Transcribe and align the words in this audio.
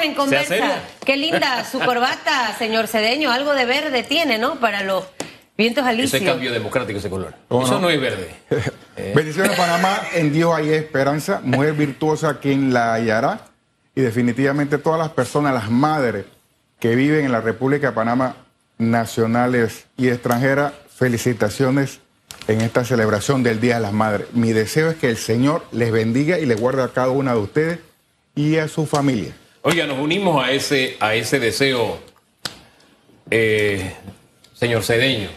estamos 0.00 0.04
en 0.04 0.14
conversa. 0.14 0.82
Qué 1.04 1.16
linda 1.16 1.64
su 1.64 1.78
corbata, 1.78 2.54
señor 2.58 2.86
Cedeño. 2.86 3.30
Algo 3.30 3.54
de 3.54 3.64
verde 3.64 4.02
tiene, 4.02 4.38
¿no? 4.38 4.60
Para 4.60 4.82
los 4.82 5.04
vientos 5.56 5.84
alisios. 5.84 6.14
Ese 6.14 6.24
cambio 6.24 6.52
democrático, 6.52 6.98
ese 6.98 7.10
color. 7.10 7.34
Eso 7.48 7.80
no? 7.80 7.90
es 7.90 8.00
verde. 8.00 8.34
Bendiciones, 9.14 9.56
Panamá. 9.56 10.00
En 10.14 10.32
Dios 10.32 10.54
hay 10.54 10.72
esperanza. 10.72 11.40
Mujer 11.42 11.74
virtuosa 11.74 12.38
quien 12.40 12.72
la 12.72 12.94
hallará. 12.94 13.46
Y 13.94 14.02
definitivamente 14.02 14.78
todas 14.78 14.98
las 14.98 15.10
personas, 15.10 15.52
las 15.52 15.70
madres 15.70 16.24
que 16.78 16.94
viven 16.94 17.24
en 17.24 17.32
la 17.32 17.40
República 17.40 17.88
de 17.88 17.92
Panamá, 17.92 18.36
nacionales 18.78 19.86
y 19.96 20.08
extranjeras, 20.08 20.72
felicitaciones 20.94 22.00
en 22.46 22.62
esta 22.62 22.84
celebración 22.84 23.42
del 23.42 23.60
Día 23.60 23.74
de 23.74 23.80
las 23.80 23.92
Madres. 23.92 24.28
Mi 24.32 24.52
deseo 24.52 24.90
es 24.90 24.96
que 24.96 25.10
el 25.10 25.16
Señor 25.16 25.66
les 25.72 25.92
bendiga 25.92 26.38
y 26.38 26.46
les 26.46 26.58
guarde 26.58 26.82
a 26.82 26.88
cada 26.88 27.10
una 27.10 27.32
de 27.32 27.40
ustedes 27.40 27.78
y 28.34 28.56
a 28.56 28.68
su 28.68 28.86
familia. 28.86 29.34
Oiga, 29.62 29.86
nos 29.86 29.98
unimos 29.98 30.42
a 30.42 30.52
ese, 30.52 30.96
a 31.00 31.14
ese 31.14 31.38
deseo, 31.38 31.98
eh, 33.30 33.94
señor 34.54 34.82
Cedeño. 34.82 35.28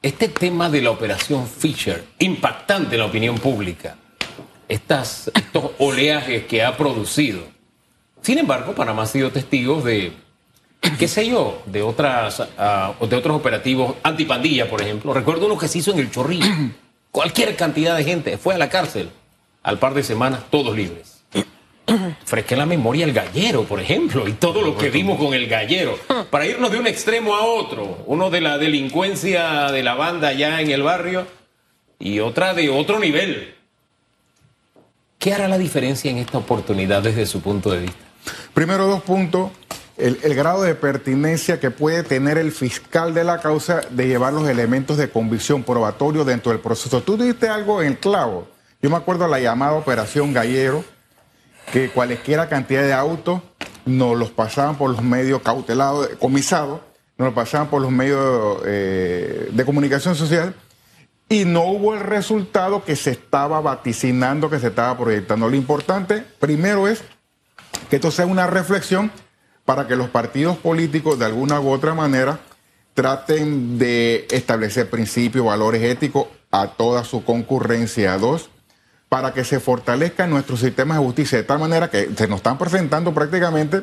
Este 0.00 0.28
tema 0.28 0.70
de 0.70 0.80
la 0.80 0.90
operación 0.90 1.46
Fisher, 1.46 2.02
impactante 2.18 2.94
en 2.94 3.00
la 3.00 3.06
opinión 3.06 3.36
pública, 3.36 3.96
estas, 4.70 5.30
estos 5.34 5.72
oleajes 5.80 6.46
que 6.46 6.64
ha 6.64 6.78
producido. 6.78 7.42
Sin 8.22 8.38
embargo, 8.38 8.74
Panamá 8.74 9.02
ha 9.02 9.06
sido 9.06 9.30
testigo 9.30 9.82
de 9.82 10.12
qué 10.98 11.06
sé 11.06 11.28
yo, 11.28 11.62
de 11.66 11.82
otras 11.82 12.40
uh, 12.40 13.06
de 13.06 13.16
otros 13.16 13.36
operativos 13.36 13.96
antipandilla, 14.02 14.70
por 14.70 14.80
ejemplo. 14.80 15.12
Recuerdo 15.12 15.44
uno 15.44 15.58
que 15.58 15.68
se 15.68 15.76
hizo 15.76 15.92
en 15.92 15.98
el 15.98 16.10
Chorrillo. 16.10 16.46
Cualquier 17.10 17.54
cantidad 17.54 17.98
de 17.98 18.04
gente 18.04 18.38
fue 18.38 18.54
a 18.54 18.58
la 18.58 18.70
cárcel. 18.70 19.10
Al 19.62 19.78
par 19.78 19.92
de 19.92 20.02
semanas, 20.02 20.44
todos 20.50 20.74
libres. 20.74 21.13
Fresqué 22.24 22.56
la 22.56 22.66
memoria 22.66 23.04
el 23.04 23.12
gallero, 23.12 23.64
por 23.64 23.80
ejemplo, 23.80 24.26
y 24.28 24.32
todo 24.32 24.62
lo 24.62 24.76
que 24.76 24.90
vimos 24.90 25.18
con 25.18 25.34
el 25.34 25.46
gallero. 25.46 25.98
Para 26.30 26.46
irnos 26.46 26.70
de 26.70 26.78
un 26.78 26.86
extremo 26.86 27.34
a 27.34 27.44
otro. 27.44 28.04
Uno 28.06 28.30
de 28.30 28.40
la 28.40 28.58
delincuencia 28.58 29.70
de 29.70 29.82
la 29.82 29.94
banda 29.94 30.28
allá 30.28 30.60
en 30.60 30.70
el 30.70 30.82
barrio 30.82 31.26
y 31.98 32.20
otra 32.20 32.54
de 32.54 32.70
otro 32.70 32.98
nivel. 32.98 33.54
¿Qué 35.18 35.32
hará 35.32 35.48
la 35.48 35.58
diferencia 35.58 36.10
en 36.10 36.18
esta 36.18 36.38
oportunidad 36.38 37.02
desde 37.02 37.26
su 37.26 37.40
punto 37.40 37.70
de 37.70 37.80
vista? 37.80 38.04
Primero, 38.52 38.86
dos 38.86 39.02
puntos 39.02 39.50
el, 39.96 40.34
grado 40.34 40.62
de 40.62 40.74
pertinencia 40.74 41.60
que 41.60 41.70
puede 41.70 42.02
tener 42.02 42.36
el 42.38 42.52
fiscal 42.52 43.14
de 43.14 43.24
la 43.24 43.40
causa 43.40 43.82
de 43.90 44.08
llevar 44.08 44.32
los 44.32 44.48
elementos 44.48 44.96
de 44.96 45.08
convicción 45.08 45.62
probatorio 45.62 46.24
dentro 46.24 46.50
del 46.52 46.60
proceso. 46.60 47.02
Tú 47.02 47.16
dijiste 47.16 47.48
algo 47.48 47.80
en 47.80 47.88
el 47.88 47.98
clavo. 47.98 48.48
Yo 48.82 48.90
me 48.90 48.96
acuerdo 48.96 49.24
de 49.24 49.30
la 49.30 49.40
llamada 49.40 49.72
Operación 49.72 50.32
Gallero, 50.32 50.84
que 51.72 51.90
cualesquiera 51.90 52.48
cantidad 52.48 52.82
de 52.82 52.92
autos 52.92 53.40
nos 53.84 54.16
los 54.16 54.30
pasaban 54.30 54.76
por 54.76 54.90
los 54.90 55.02
medios 55.02 55.42
cautelados, 55.42 56.08
comisados, 56.18 56.80
nos 57.18 57.26
los 57.26 57.34
pasaban 57.34 57.68
por 57.68 57.82
los 57.82 57.90
medios 57.90 58.60
eh, 58.64 59.50
de 59.52 59.64
comunicación 59.64 60.14
social 60.14 60.54
y 61.28 61.44
no 61.44 61.64
hubo 61.64 61.94
el 61.94 62.00
resultado 62.00 62.84
que 62.84 62.96
se 62.96 63.12
estaba 63.12 63.60
vaticinando, 63.60 64.50
que 64.50 64.58
se 64.58 64.68
estaba 64.68 64.96
proyectando. 64.96 65.48
Lo 65.48 65.56
importante, 65.56 66.24
primero, 66.38 66.86
es 66.88 67.02
que 67.88 67.96
esto 67.96 68.10
sea 68.10 68.26
una 68.26 68.46
reflexión 68.46 69.10
para 69.64 69.86
que 69.86 69.96
los 69.96 70.10
partidos 70.10 70.56
políticos 70.58 71.18
de 71.18 71.24
alguna 71.24 71.60
u 71.60 71.70
otra 71.70 71.94
manera 71.94 72.40
traten 72.92 73.78
de 73.78 74.26
establecer 74.30 74.88
principios, 74.88 75.46
valores 75.46 75.82
éticos 75.82 76.26
a 76.50 76.68
toda 76.68 77.04
su 77.04 77.24
concurrencia. 77.24 78.16
Dos, 78.18 78.50
para 79.14 79.32
que 79.32 79.44
se 79.44 79.60
fortalezca 79.60 80.26
nuestro 80.26 80.56
sistema 80.56 80.96
de 80.96 81.04
justicia 81.04 81.38
de 81.38 81.44
tal 81.44 81.60
manera 81.60 81.88
que 81.88 82.10
se 82.16 82.26
nos 82.26 82.38
están 82.38 82.58
presentando 82.58 83.14
prácticamente 83.14 83.82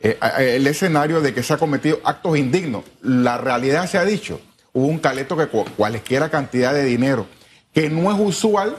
eh, 0.00 0.18
el 0.56 0.66
escenario 0.66 1.20
de 1.20 1.32
que 1.32 1.44
se 1.44 1.52
ha 1.52 1.56
cometido 1.56 2.00
actos 2.02 2.36
indignos. 2.36 2.82
La 3.00 3.38
realidad 3.38 3.88
se 3.88 3.98
ha 3.98 4.04
dicho, 4.04 4.40
hubo 4.72 4.88
un 4.88 4.98
caleto 4.98 5.36
que 5.36 5.46
cualquiera 5.46 6.30
cantidad 6.30 6.74
de 6.74 6.82
dinero, 6.82 7.28
que 7.72 7.90
no 7.90 8.10
es 8.10 8.18
usual 8.18 8.74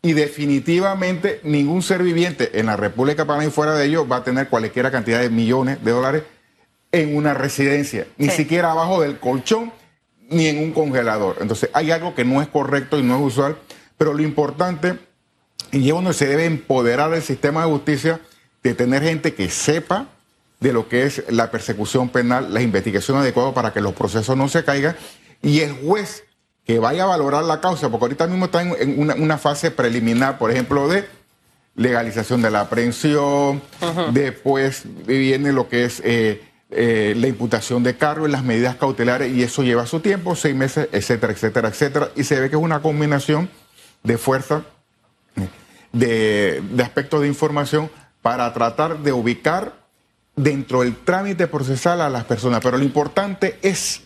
y 0.00 0.12
definitivamente 0.12 1.40
ningún 1.42 1.82
ser 1.82 2.04
viviente 2.04 2.60
en 2.60 2.66
la 2.66 2.76
República 2.76 3.24
Panamá 3.24 3.46
y 3.46 3.50
fuera 3.50 3.74
de 3.74 3.84
ellos 3.84 4.06
va 4.08 4.18
a 4.18 4.22
tener 4.22 4.48
cualquier 4.48 4.92
cantidad 4.92 5.18
de 5.18 5.28
millones 5.28 5.84
de 5.84 5.90
dólares 5.90 6.22
en 6.92 7.16
una 7.16 7.34
residencia, 7.34 8.06
ni 8.16 8.28
siquiera 8.28 8.70
abajo 8.70 9.00
del 9.02 9.18
colchón 9.18 9.72
ni 10.30 10.46
en 10.46 10.58
un 10.58 10.70
congelador. 10.70 11.38
Entonces 11.40 11.68
hay 11.72 11.90
algo 11.90 12.14
que 12.14 12.24
no 12.24 12.40
es 12.40 12.46
correcto 12.46 12.96
y 12.96 13.02
no 13.02 13.16
es 13.16 13.22
usual, 13.32 13.56
pero 13.98 14.14
lo 14.14 14.22
importante, 14.22 14.98
y 15.72 15.88
es 15.88 15.94
donde 15.94 16.14
se 16.14 16.26
debe 16.26 16.46
empoderar 16.46 17.12
el 17.12 17.22
sistema 17.22 17.64
de 17.64 17.70
justicia, 17.70 18.20
de 18.62 18.74
tener 18.74 19.02
gente 19.02 19.34
que 19.34 19.50
sepa 19.50 20.06
de 20.60 20.72
lo 20.72 20.88
que 20.88 21.04
es 21.04 21.24
la 21.28 21.50
persecución 21.50 22.08
penal, 22.08 22.52
la 22.54 22.62
investigación 22.62 23.18
adecuada 23.18 23.52
para 23.52 23.72
que 23.72 23.80
los 23.80 23.92
procesos 23.92 24.36
no 24.36 24.48
se 24.48 24.64
caigan, 24.64 24.96
y 25.42 25.60
el 25.60 25.72
juez 25.72 26.24
que 26.64 26.78
vaya 26.78 27.04
a 27.04 27.06
valorar 27.06 27.44
la 27.44 27.60
causa, 27.60 27.88
porque 27.88 28.04
ahorita 28.04 28.26
mismo 28.26 28.46
está 28.46 28.62
en, 28.62 29.00
una, 29.00 29.38
fase 29.38 29.70
preliminar, 29.70 30.38
por 30.38 30.50
ejemplo, 30.50 30.88
de 30.88 31.06
legalización 31.74 32.42
de 32.42 32.50
la 32.50 32.60
aprehensión, 32.62 33.62
después 34.12 34.82
viene 35.06 35.52
lo 35.52 35.68
que 35.68 35.84
es 35.84 36.02
eh, 36.04 36.42
eh, 36.70 37.14
la 37.16 37.28
imputación 37.28 37.82
de 37.82 37.96
cargo 37.96 38.28
y 38.28 38.30
las 38.30 38.44
medidas 38.44 38.76
cautelares, 38.76 39.32
y 39.32 39.42
eso 39.42 39.62
lleva 39.62 39.86
su 39.86 40.00
tiempo, 40.00 40.36
seis 40.36 40.54
meses, 40.54 40.88
etcétera, 40.92 41.32
etcétera, 41.32 41.68
etcétera, 41.68 42.10
y 42.16 42.24
se 42.24 42.38
ve 42.38 42.50
que 42.50 42.56
es 42.56 42.62
una 42.62 42.82
combinación 42.82 43.48
de 44.02 44.18
fuerza, 44.18 44.64
de, 45.92 46.62
de 46.70 46.82
aspectos 46.82 47.20
de 47.20 47.28
información 47.28 47.90
para 48.22 48.52
tratar 48.52 48.98
de 48.98 49.12
ubicar 49.12 49.74
dentro 50.36 50.82
del 50.82 50.96
trámite 50.96 51.46
procesal 51.46 52.00
a 52.00 52.08
las 52.08 52.24
personas, 52.24 52.60
pero 52.62 52.78
lo 52.78 52.84
importante 52.84 53.58
es 53.62 54.02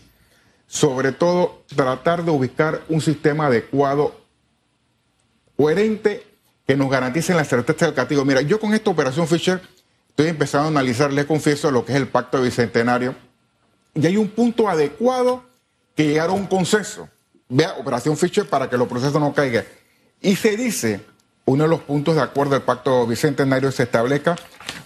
sobre 0.67 1.11
todo 1.11 1.63
tratar 1.75 2.23
de 2.25 2.31
ubicar 2.31 2.81
un 2.89 2.99
sistema 2.99 3.45
adecuado, 3.45 4.19
coherente, 5.55 6.25
que 6.65 6.75
nos 6.75 6.89
garantice 6.89 7.33
la 7.33 7.43
certeza 7.43 7.85
del 7.85 7.93
castigo. 7.93 8.25
Mira, 8.25 8.41
yo 8.41 8.59
con 8.59 8.73
esta 8.73 8.89
operación 8.89 9.27
Fisher 9.27 9.61
estoy 10.09 10.29
empezando 10.29 10.65
a 10.65 10.71
analizar, 10.71 11.11
les 11.13 11.25
confieso, 11.25 11.69
lo 11.69 11.85
que 11.85 11.91
es 11.91 11.97
el 11.97 12.07
pacto 12.07 12.41
bicentenario, 12.41 13.15
y 13.93 14.07
hay 14.07 14.17
un 14.17 14.29
punto 14.29 14.67
adecuado 14.67 15.43
que 15.95 16.07
llegar 16.07 16.29
a 16.29 16.33
un 16.33 16.47
consenso. 16.47 17.07
Vea, 17.49 17.73
operación 17.73 18.17
Fisher 18.17 18.49
para 18.49 18.69
que 18.69 18.77
los 18.77 18.87
procesos 18.87 19.19
no 19.19 19.33
caigan. 19.33 19.65
Y 20.23 20.37
se 20.37 20.55
dice 20.55 21.01
uno 21.45 21.65
de 21.65 21.69
los 21.69 21.81
puntos 21.81 22.15
de 22.15 22.21
acuerdo 22.21 22.53
del 22.53 22.63
Pacto 22.63 23.05
Bicentenario 23.05 23.71
se 23.73 23.83
establezca 23.83 24.37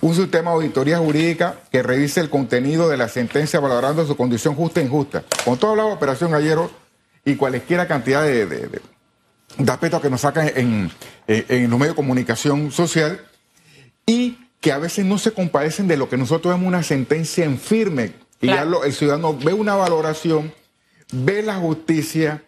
un 0.02 0.16
sistema 0.16 0.50
de 0.50 0.56
auditoría 0.58 0.98
jurídica 0.98 1.59
que 1.72 1.84
revise 1.84 2.20
el 2.20 2.31
contenido 2.31 2.90
de 2.90 2.98
la 2.98 3.08
sentencia 3.08 3.59
valorando 3.59 4.06
su 4.08 4.18
condición 4.18 4.56
justa 4.56 4.81
e 4.81 4.86
injusta. 4.86 5.24
Con 5.46 5.59
todo 5.59 5.72
hablado 5.72 5.90
de 5.90 5.96
operación 5.96 6.31
Gallero 6.31 6.72
y 7.24 7.36
cualesquiera 7.36 7.88
cantidad 7.88 8.24
de, 8.24 8.81
aspectos 9.68 10.02
que 10.02 10.09
nos 10.09 10.22
sacan 10.22 10.52
en, 10.56 10.92
los 11.28 11.80
medios 11.80 11.90
de 11.90 11.96
comunicación 11.96 12.72
social 12.72 13.24
y 14.08 14.40
que 14.59 14.72
a 14.72 14.80
veces 14.80 15.06
no 15.06 15.20
se 15.20 15.34
compadecen 15.34 15.88
de 15.88 15.97
lo 15.97 16.09
que 16.09 16.18
nosotros 16.18 16.56
vemos 16.56 16.68
una 16.68 16.81
sentencia 16.81 17.46
en 17.46 17.59
firme. 17.59 18.14
Y 18.42 18.47
ya 18.47 18.66
el 18.84 18.94
ciudadano 18.94 19.38
ve 19.38 19.53
una 19.53 19.76
valoración, 19.76 20.52
ve 21.12 21.44
la 21.44 21.58
justicia, 21.58 22.44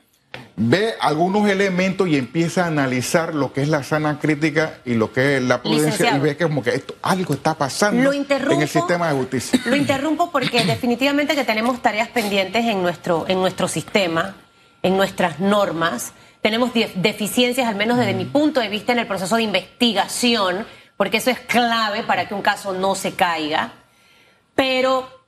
ve 0.62 0.94
algunos 1.00 1.50
elementos 1.50 2.10
y 2.10 2.18
empieza 2.18 2.66
a 2.66 2.68
analizar 2.68 3.34
lo 3.34 3.54
que 3.54 3.62
es 3.62 3.70
la 3.70 3.82
sana 3.82 4.20
crítica 4.20 4.80
y 4.84 4.94
lo 4.94 5.14
que 5.14 5.38
es 5.38 5.44
la 5.44 5.62
prudencia 5.62 6.16
y 6.16 6.20
ve 6.20 6.36
que 6.36 6.44
como 6.44 6.62
que 6.62 6.72
esto 6.72 6.96
algo 7.02 7.34
está 7.34 7.54
pasando 7.56 8.12
en 8.12 8.62
el 8.62 8.68
sistema 8.68 9.08
de 9.08 9.18
justicia. 9.18 9.60
Lo 9.66 9.76
interrumpo 9.78 10.32
porque 10.32 10.64
definitivamente 10.66 11.34
que 11.34 11.46
tenemos 11.46 11.82
tareas 11.82 12.10
pendientes 12.10 12.66
en 12.66 12.82
nuestro 12.82 13.26
en 13.30 13.40
nuestro 13.40 13.70
sistema, 13.70 14.36
en 14.84 14.98
nuestras 14.98 15.40
normas. 15.40 16.12
Tenemos 16.42 16.72
deficiencias, 16.96 17.68
al 17.68 17.76
menos 17.76 17.98
desde 17.98 18.14
mi 18.14 18.26
punto 18.26 18.60
de 18.60 18.68
vista, 18.68 18.92
en 18.92 19.00
el 19.00 19.08
proceso 19.08 19.38
de 19.38 19.44
investigación, 19.44 20.66
porque 20.98 21.18
eso 21.18 21.32
es 21.32 21.40
clave 21.40 22.04
para 22.04 22.28
que 22.28 22.34
un 22.34 22.42
caso 22.42 22.74
no 22.74 22.96
se 22.96 23.14
caiga. 23.14 23.74
Pero 24.56 25.19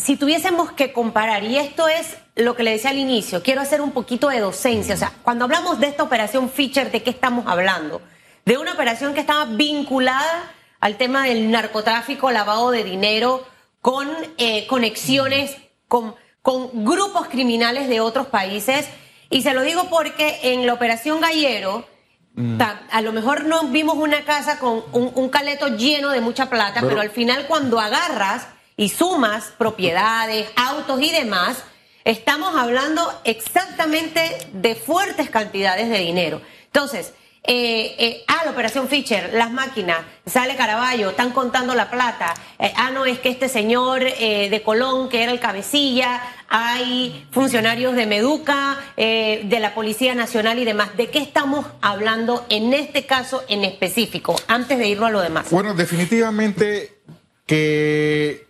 si 0.00 0.16
tuviésemos 0.16 0.72
que 0.72 0.92
comparar, 0.92 1.44
y 1.44 1.58
esto 1.58 1.86
es 1.86 2.16
lo 2.34 2.56
que 2.56 2.62
le 2.62 2.72
decía 2.72 2.90
al 2.90 2.98
inicio, 2.98 3.42
quiero 3.42 3.60
hacer 3.60 3.82
un 3.82 3.92
poquito 3.92 4.28
de 4.28 4.40
docencia. 4.40 4.94
O 4.94 4.98
sea, 4.98 5.12
cuando 5.22 5.44
hablamos 5.44 5.78
de 5.78 5.88
esta 5.88 6.02
operación 6.02 6.48
Fischer, 6.48 6.90
¿de 6.90 7.02
qué 7.02 7.10
estamos 7.10 7.46
hablando? 7.46 8.00
De 8.46 8.56
una 8.56 8.72
operación 8.72 9.12
que 9.12 9.20
estaba 9.20 9.44
vinculada 9.44 10.52
al 10.80 10.96
tema 10.96 11.24
del 11.24 11.50
narcotráfico, 11.50 12.30
lavado 12.30 12.70
de 12.70 12.82
dinero, 12.82 13.46
con 13.82 14.08
eh, 14.38 14.66
conexiones 14.66 15.56
con, 15.86 16.14
con 16.40 16.84
grupos 16.84 17.28
criminales 17.28 17.88
de 17.88 18.00
otros 18.00 18.28
países. 18.28 18.88
Y 19.28 19.42
se 19.42 19.52
lo 19.52 19.62
digo 19.62 19.90
porque 19.90 20.38
en 20.44 20.66
la 20.66 20.72
operación 20.72 21.20
Gallero, 21.20 21.86
mm. 22.34 22.58
a 22.90 23.02
lo 23.02 23.12
mejor 23.12 23.44
no 23.44 23.64
vimos 23.64 23.96
una 23.96 24.24
casa 24.24 24.58
con 24.58 24.82
un, 24.92 25.12
un 25.14 25.28
caleto 25.28 25.68
lleno 25.76 26.08
de 26.08 26.22
mucha 26.22 26.48
plata, 26.48 26.80
pero 26.80 27.00
al 27.00 27.10
final 27.10 27.46
cuando 27.46 27.78
agarras 27.78 28.46
y 28.80 28.88
sumas 28.88 29.52
propiedades, 29.58 30.48
autos 30.56 31.02
y 31.02 31.10
demás, 31.10 31.64
estamos 32.02 32.56
hablando 32.56 33.02
exactamente 33.24 34.22
de 34.54 34.74
fuertes 34.74 35.28
cantidades 35.28 35.90
de 35.90 35.98
dinero. 35.98 36.40
Entonces, 36.64 37.12
eh, 37.42 37.94
eh, 37.98 38.24
ah, 38.26 38.40
la 38.46 38.52
operación 38.52 38.88
Fischer, 38.88 39.34
las 39.34 39.50
máquinas, 39.50 39.98
sale 40.24 40.56
Caraballo, 40.56 41.10
están 41.10 41.32
contando 41.32 41.74
la 41.74 41.90
plata. 41.90 42.32
Eh, 42.58 42.72
ah, 42.74 42.90
no, 42.90 43.04
es 43.04 43.18
que 43.18 43.28
este 43.28 43.50
señor 43.50 44.00
de 44.00 44.62
Colón, 44.64 45.10
que 45.10 45.24
era 45.24 45.32
el 45.32 45.40
cabecilla, 45.40 46.22
hay 46.48 47.26
funcionarios 47.32 47.94
de 47.94 48.06
Meduca, 48.06 48.78
de 48.96 49.58
la 49.60 49.74
Policía 49.74 50.14
Nacional 50.14 50.58
y 50.58 50.64
demás. 50.64 50.96
¿De 50.96 51.10
qué 51.10 51.18
estamos 51.18 51.66
hablando 51.82 52.46
en 52.48 52.72
este 52.72 53.04
caso 53.04 53.44
en 53.50 53.62
específico, 53.62 54.36
antes 54.46 54.78
de 54.78 54.88
irnos 54.88 55.10
a 55.10 55.12
lo 55.12 55.20
demás? 55.20 55.50
Bueno, 55.50 55.74
definitivamente 55.74 57.02
que 57.44 58.49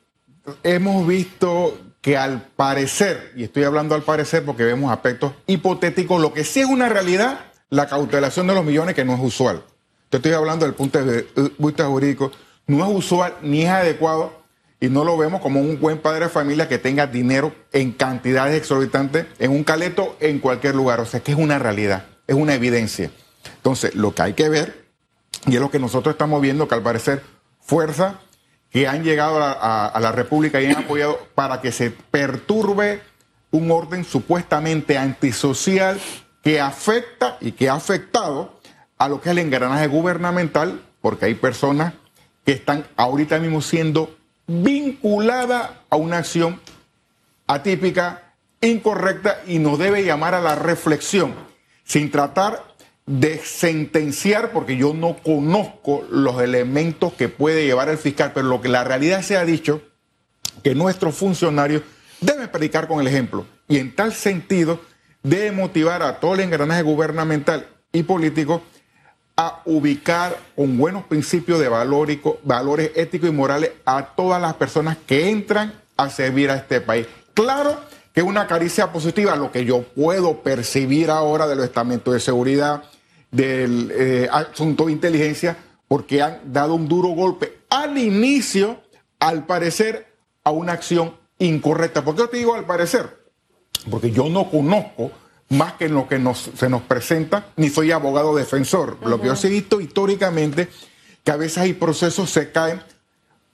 hemos 0.63 1.07
visto 1.07 1.79
que 2.01 2.17
al 2.17 2.43
parecer, 2.57 3.33
y 3.37 3.45
estoy 3.45 3.65
hablando 3.65 3.95
al 3.95 4.03
parecer 4.03 4.45
porque 4.45 4.65
vemos 4.65 4.91
aspectos 4.91 5.33
hipotéticos, 5.47 6.21
lo 6.21 6.33
que 6.33 6.45
sí 6.45 6.61
es 6.61 6.67
una 6.67 6.89
realidad 6.89 7.51
la 7.71 7.87
cautelación 7.87 8.47
de 8.49 8.55
los 8.55 8.65
millones, 8.65 8.95
que 8.95 9.05
no 9.05 9.15
es 9.15 9.21
usual. 9.21 9.63
Te 10.11 10.17
estoy 10.19 10.33
hablando 10.33 10.67
del 10.67 10.75
punto 10.75 11.03
de 11.03 11.27
vista 11.57 11.87
jurídico, 11.87 12.33
no 12.67 12.85
es 12.85 12.97
usual 12.97 13.37
ni 13.43 13.63
es 13.63 13.69
adecuado 13.69 14.41
y 14.81 14.89
no 14.89 15.05
lo 15.05 15.17
vemos 15.17 15.41
como 15.41 15.61
un 15.61 15.81
buen 15.81 15.99
padre 15.99 16.25
de 16.25 16.31
familia 16.31 16.69
que 16.69 16.79
tenga 16.79 17.07
dinero 17.07 17.55
en 17.73 17.93
cantidades 17.93 18.57
exorbitantes 18.57 19.27
en 19.39 19.53
un 19.53 19.63
caleto 19.63 20.17
en 20.21 20.41
cualquier 20.41 20.75
lugar. 20.75 21.01
O 21.01 21.07
sea, 21.07 21.21
que 21.21 21.33
es 21.33 21.39
una 21.39 21.59
realidad, 21.59 22.07
es 22.27 22.35
una 22.35 22.55
evidencia. 22.55 23.11
Entonces, 23.57 23.95
lo 23.95 24.15
que 24.15 24.23
hay 24.23 24.33
que 24.35 24.49
ver, 24.49 24.87
y 25.47 25.55
es 25.55 25.61
lo 25.61 25.71
que 25.71 25.79
nosotros 25.79 26.15
estamos 26.15 26.41
viendo, 26.43 26.67
que 26.67 26.75
al 26.75 26.83
parecer 26.83 27.23
fuerza 27.61 28.19
que 28.71 28.87
han 28.87 29.03
llegado 29.03 29.43
a, 29.43 29.99
la 30.01 30.13
República 30.13 30.61
y 30.61 30.67
han 30.67 30.85
apoyado 30.85 31.19
para 31.35 31.61
que 31.61 31.73
se 31.73 31.91
perturbe 31.91 33.03
un 33.51 33.71
orden 33.71 34.05
supuestamente 34.05 34.97
antisocial 34.97 36.01
que 36.43 36.61
afecta 36.61 37.37
y 37.41 37.53
que 37.53 37.69
ha 37.69 37.75
afectado 37.75 38.61
a 38.97 39.09
lo 39.09 39.21
que 39.21 39.31
es 39.31 39.33
el 39.33 39.39
engranaje 39.39 39.89
gubernamental, 39.89 40.81
porque 41.01 41.27
hay 41.27 41.35
personas 41.35 41.95
que 42.45 42.53
están 42.53 42.87
ahorita 42.97 43.39
mismo 43.39 43.61
siendo 43.61 44.17
vinculadas 44.47 45.71
a 45.91 45.97
una 45.97 46.19
acción 46.19 46.61
atípica, 47.47 48.35
incorrecta 48.61 49.41
y 49.47 49.59
nos 49.59 49.79
debe 49.79 50.05
llamar 50.05 50.35
a 50.35 50.41
la 50.41 50.55
reflexión, 50.55 51.35
sin 51.83 52.11
tratar 52.11 52.70
de 53.11 53.39
sentenciar, 53.39 54.53
porque 54.53 54.77
yo 54.77 54.95
no 54.95 55.17
conozco 55.17 56.07
los 56.13 56.41
elementos 56.41 57.13
que 57.15 57.29
puede 57.29 57.67
llevar 57.67 57.89
el 57.89 57.99
fiscal, 57.99 58.31
pero 58.33 58.47
lo 58.47 58.61
que 58.61 58.69
la 58.69 58.85
realidad 58.85 59.23
se 59.23 59.37
ha 59.37 59.45
dicho, 59.45 59.83
que 60.63 60.77
nuestros 60.77 61.17
funcionarios 61.17 61.83
deben 62.21 62.49
predicar 62.49 62.87
con 62.87 63.01
el 63.01 63.09
ejemplo. 63.09 63.47
Y 63.67 63.79
en 63.79 63.97
tal 63.97 64.13
sentido, 64.13 64.81
debe 65.25 65.51
motivar 65.51 66.05
a 66.05 66.21
todo 66.21 66.35
el 66.35 66.41
engranaje 66.41 66.83
gubernamental 66.83 67.67
y 67.93 68.05
político 68.05 68.63
a 69.37 69.61
ubicar 69.65 70.39
con 70.55 70.79
buenos 70.79 71.03
principios 71.05 71.59
de 71.59 71.69
valores 71.69 72.93
éticos 72.95 73.29
y 73.29 73.33
morales 73.33 73.73
a 73.87 74.15
todas 74.15 74.41
las 74.41 74.55
personas 74.55 74.97
que 75.05 75.31
entran 75.31 75.75
a 75.97 76.11
servir 76.11 76.49
a 76.51 76.55
este 76.55 76.81
país. 76.81 77.09
Claro 77.35 77.77
que 78.15 78.23
una 78.23 78.47
caricia 78.47 78.93
positiva, 78.93 79.35
lo 79.35 79.51
que 79.51 79.65
yo 79.65 79.83
puedo 79.83 80.43
percibir 80.43 81.11
ahora 81.11 81.49
de 81.49 81.57
los 81.57 81.65
estamentos 81.65 82.15
de 82.15 82.21
seguridad, 82.21 82.85
del 83.31 83.93
eh, 83.93 84.29
asunto 84.31 84.87
de 84.87 84.93
inteligencia, 84.93 85.57
porque 85.89 86.23
han 86.23 86.53
dado 86.53 86.75
un 86.75 86.89
duro 86.89 87.09
golpe 87.09 87.61
al 87.71 87.99
inicio, 87.99 88.81
al 89.19 89.47
parecer, 89.47 90.07
a 90.45 90.51
una 90.51 90.73
acción 90.73 91.17
incorrecta. 91.39 92.05
¿Por 92.05 92.17
qué 92.17 92.27
te 92.29 92.37
digo 92.39 92.55
al 92.55 92.67
parecer? 92.67 93.21
porque 93.89 94.11
yo 94.11 94.29
no 94.29 94.51
conozco 94.51 95.13
más 95.49 95.75
que 95.75 95.87
en 95.87 95.95
lo 95.95 96.07
que 96.07 96.19
nos, 96.19 96.51
se 96.57 96.69
nos 96.69 96.83
presenta, 96.83 97.47
ni 97.57 97.71
soy 97.71 97.91
abogado 97.91 98.37
defensor. 98.37 98.99
Lo 99.05 99.21
que 99.21 99.29
yo 99.29 99.35
he 99.43 99.49
visto 99.49 99.81
históricamente, 99.81 100.69
que 101.25 101.31
a 101.31 101.37
veces 101.37 101.59
hay 101.59 101.73
procesos 101.73 102.31
se 102.31 102.53
caen 102.53 102.81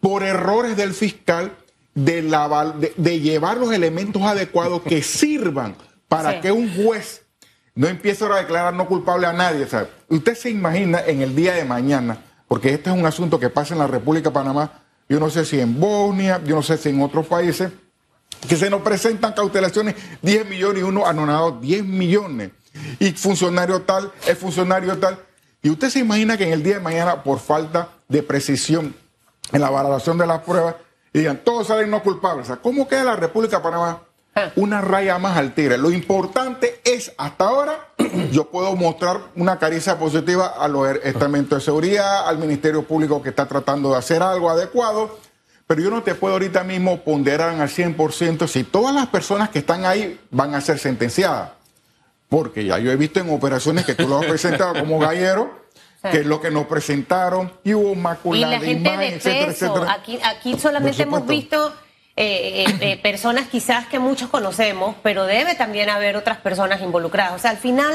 por 0.01 0.23
errores 0.23 0.77
del 0.77 0.93
fiscal 0.93 1.57
de, 1.95 2.23
la, 2.23 2.75
de, 2.97 3.21
llevar 3.21 3.57
los 3.57 3.73
elementos 3.73 4.23
adecuados 4.23 4.83
que 4.83 5.03
sirvan 5.03 5.75
para 6.09 6.41
que 6.41 6.53
un 6.53 6.75
juez 6.75 7.23
no 7.77 7.87
empiece 7.87 8.25
a 8.25 8.35
declarar 8.35 8.75
no 8.75 8.89
culpable 8.89 9.27
a 9.27 9.33
nadie. 9.33 9.69
usted 10.09 10.35
se 10.35 10.51
imagina 10.51 11.01
en 11.07 11.23
el 11.23 11.37
día 11.37 11.55
de 11.55 11.65
mañana, 11.65 12.19
porque 12.49 12.71
este 12.71 12.91
es 12.91 12.97
un 12.97 13.07
asunto 13.07 13.39
que 13.39 13.51
pasa 13.51 13.75
en 13.75 13.79
la 13.79 13.87
República 13.87 14.31
de 14.31 14.35
Panamá, 14.35 14.83
yo 15.09 15.21
no 15.21 15.31
sé 15.31 15.45
si 15.45 15.61
en 15.61 15.79
Bosnia, 15.79 16.41
yo 16.45 16.57
no 16.57 16.63
sé 16.63 16.79
si 16.79 16.89
en 16.89 17.01
otros 17.01 17.27
países, 17.27 17.71
que 18.49 18.57
se 18.57 18.71
nos 18.71 18.83
presentan 18.83 19.35
cautelaciones 19.35 19.95
10 20.23 20.49
millones 20.49 20.83
y 20.83 20.85
uno 20.85 21.07
anonadado 21.07 21.53
10 21.61 21.85
millones. 21.85 22.51
Y 22.99 23.13
funcionario 23.13 23.83
tal, 23.83 24.11
es 24.27 24.37
funcionario 24.37 24.99
tal. 24.99 25.19
Y 25.63 25.71
usted 25.71 25.91
se 25.91 26.01
imagina 26.01 26.37
que 26.37 26.45
en 26.45 26.53
el 26.53 26.63
día 26.63 26.75
de 26.75 26.81
mañana, 26.81 27.23
por 27.23 27.39
falta 27.39 27.91
de 28.09 28.23
precisión 28.23 28.95
en 29.53 29.61
la 29.61 29.71
valoración 29.71 30.19
de 30.19 30.27
las 30.27 30.41
pruebas, 30.41 30.77
digan, 31.13 31.41
todos 31.45 31.69
salen 31.69 31.91
no 31.91 32.03
culpables. 32.03 32.49
¿Cómo 32.63 32.89
queda 32.89 33.05
la 33.05 33.17
República 33.17 33.59
de 33.59 33.63
Panamá? 33.63 34.03
Ah. 34.35 34.53
Una 34.57 34.81
raya 34.81 35.19
más 35.19 35.37
al 35.37 35.55
tigre. 35.55 35.79
Lo 35.79 35.91
importante 35.91 36.81
es, 36.97 37.13
hasta 37.17 37.45
ahora, 37.45 37.89
yo 38.33 38.51
puedo 38.51 38.75
mostrar 38.75 39.21
una 39.37 39.59
caricia 39.59 39.99
positiva 39.99 40.47
a 40.47 40.69
los 40.69 40.89
estamentos 41.05 41.59
de 41.59 41.65
seguridad, 41.65 42.27
al 42.27 42.39
Ministerio 42.39 42.83
Público 42.83 43.23
que 43.23 43.29
está 43.29 43.47
tratando 43.47 43.91
de 43.91 43.99
hacer 43.99 44.23
algo 44.23 44.51
adecuado 44.51 45.27
pero 45.67 45.83
yo 45.83 45.91
no 45.91 46.03
te 46.03 46.15
puedo 46.15 46.35
ahorita 46.35 46.63
mismo 46.63 47.01
ponderar 47.01 47.51
al 47.61 47.69
100% 47.69 48.47
si 48.47 48.63
todas 48.63 48.95
las 48.95 49.09
personas 49.09 49.51
que 49.51 49.59
están 49.59 49.85
ahí 49.85 50.21
van 50.31 50.55
a 50.55 50.61
ser 50.61 50.79
sentenciadas. 50.79 51.51
Porque 52.29 52.65
ya 52.65 52.79
yo 52.79 52.93
he 52.93 52.97
visto 52.97 53.21
en 53.21 53.31
operaciones 53.31 53.85
que 53.85 53.95
tú 53.95 54.07
lo 54.07 54.19
has 54.19 54.27
presentado 54.27 54.75
como 54.75 54.99
gallero, 54.99 55.67
que 56.11 56.21
es 56.21 56.27
lo 56.27 56.41
que 56.41 56.53
nos 56.53 56.67
presentaron, 56.67 57.53
y 57.65 57.75
hubo 57.75 57.95
maculada 57.97 58.61
de 58.61 58.71
imagen, 58.71 59.15
etcétera, 59.15 59.51
etcétera. 59.51 59.93
Aquí, 59.93 60.21
aquí 60.25 60.59
solamente 60.59 61.03
hemos 61.03 61.27
visto 61.27 61.73
eh, 62.19 62.65
eh, 62.65 62.79
eh, 62.81 63.03
personas 63.03 63.47
quizás 63.49 63.87
que 63.89 63.99
muchos 63.99 64.31
conocemos, 64.31 64.97
pero 65.03 65.27
debe 65.27 65.55
también 65.55 65.91
haber 65.91 66.17
otras 66.17 66.39
personas 66.39 66.81
involucradas. 66.81 67.35
O 67.35 67.39
sea, 67.39 67.51
al 67.51 67.59
final 67.59 67.93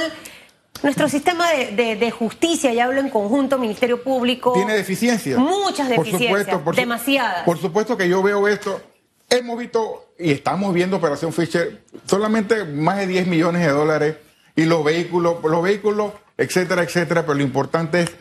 nuestro 0.84 1.10
sistema 1.10 1.50
de, 1.52 2.12
justicia, 2.12 2.72
ya 2.72 2.86
hablo 2.86 3.00
en 3.00 3.10
conjunto, 3.10 3.58
Ministerio 3.58 4.04
Público. 4.04 4.54
Tiene 4.54 4.76
deficiencias. 4.76 5.40
Muchas 5.40 5.90
deficiencias. 5.90 6.60
demasiadas. 6.76 7.44
Por 7.46 7.58
supuesto 7.58 7.98
que 7.98 8.08
yo 8.08 8.22
veo 8.22 8.48
esto. 8.48 8.80
Hemos 9.28 9.58
visto 9.58 10.14
y 10.20 10.32
estamos 10.32 10.72
viendo 10.72 10.98
Operación 10.98 11.34
Fisher 11.34 11.84
solamente 12.06 12.64
más 12.64 12.98
de 12.98 13.08
10 13.08 13.26
millones 13.26 13.66
de 13.66 13.72
dólares 13.72 14.18
y 14.56 14.66
los 14.66 14.84
vehículos, 14.84 15.38
los 15.44 15.64
vehículos, 15.64 16.14
etcétera, 16.38 16.84
etcétera. 16.84 17.24
Pero 17.24 17.36
lo 17.36 17.44
importante 17.44 18.02
es 18.02 18.12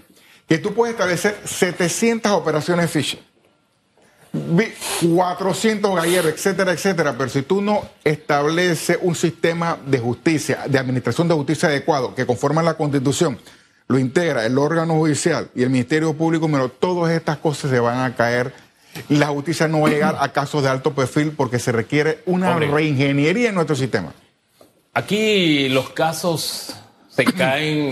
que 0.49 0.57
tú 0.57 0.73
puedes 0.73 0.95
establecer 0.95 1.39
700 1.45 2.33
operaciones 2.33 2.91
Fisher 2.91 3.30
400 4.33 5.95
galleros, 5.97 6.33
etcétera, 6.33 6.73
etcétera. 6.73 7.15
Pero 7.19 7.31
si 7.31 7.43
tú 7.43 7.61
no 7.61 7.83
estableces 8.05 8.99
un 9.03 9.15
sistema 9.15 9.79
de 9.87 9.99
justicia, 9.99 10.65
de 10.69 10.79
administración 10.79 11.29
de 11.29 11.35
justicia 11.35 11.69
adecuado, 11.69 12.15
que 12.15 12.27
conforma 12.27 12.63
la 12.63 12.75
Constitución, 12.75 13.39
lo 13.89 13.99
integra 13.99 14.47
el 14.47 14.57
órgano 14.57 14.95
judicial 14.95 15.51
y 15.55 15.65
el 15.65 15.71
Ministerio 15.71 16.15
Público, 16.15 16.49
pero 16.51 16.69
todas 16.69 17.13
estas 17.13 17.39
cosas 17.39 17.71
se 17.71 17.81
van 17.81 17.99
a 17.99 18.15
caer. 18.15 18.53
La 19.09 19.29
justicia 19.29 19.67
no 19.67 19.81
va 19.81 19.89
a 19.89 19.91
llegar 19.91 20.17
a 20.21 20.33
casos 20.33 20.63
de 20.63 20.69
alto 20.69 20.95
perfil 20.95 21.33
porque 21.37 21.59
se 21.59 21.73
requiere 21.73 22.21
una 22.27 22.57
reingeniería 22.57 23.49
en 23.49 23.55
nuestro 23.57 23.75
sistema. 23.75 24.13
Aquí 24.95 25.69
los 25.69 25.91
casos 25.91 26.75
se 27.09 27.25
caen. 27.25 27.91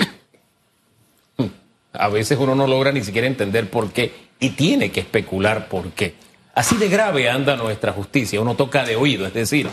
A 1.92 2.08
veces 2.08 2.38
uno 2.38 2.54
no 2.54 2.66
logra 2.66 2.92
ni 2.92 3.02
siquiera 3.02 3.26
entender 3.26 3.68
por 3.68 3.90
qué 3.90 4.28
y 4.38 4.50
tiene 4.50 4.92
que 4.92 5.00
especular 5.00 5.68
por 5.68 5.90
qué. 5.90 6.14
Así 6.58 6.76
de 6.76 6.88
grave 6.88 7.30
anda 7.30 7.54
nuestra 7.54 7.92
justicia, 7.92 8.40
uno 8.40 8.56
toca 8.56 8.82
de 8.82 8.96
oído, 8.96 9.24
es 9.28 9.32
decir, 9.32 9.68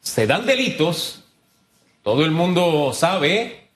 se 0.00 0.24
dan 0.24 0.46
delitos, 0.46 1.24
todo 2.04 2.24
el 2.24 2.30
mundo 2.30 2.92
sabe 2.94 3.70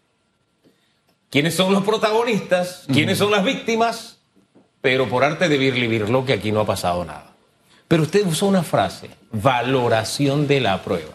quiénes 1.29 1.57
son 1.57 1.73
los 1.73 1.83
protagonistas, 1.83 2.85
quiénes 2.87 3.19
son 3.19 3.33
las 3.33 3.43
víctimas, 3.43 4.21
pero 4.81 5.09
por 5.09 5.25
arte 5.25 5.49
de 5.49 6.07
lo 6.09 6.25
que 6.25 6.35
aquí 6.35 6.53
no 6.53 6.61
ha 6.61 6.65
pasado 6.65 7.05
nada. 7.05 7.35
Pero 7.89 8.05
usted 8.05 8.25
usó 8.25 8.47
una 8.47 8.63
frase, 8.63 9.11
valoración 9.33 10.47
de 10.47 10.61
la 10.61 10.85
prueba. 10.85 11.15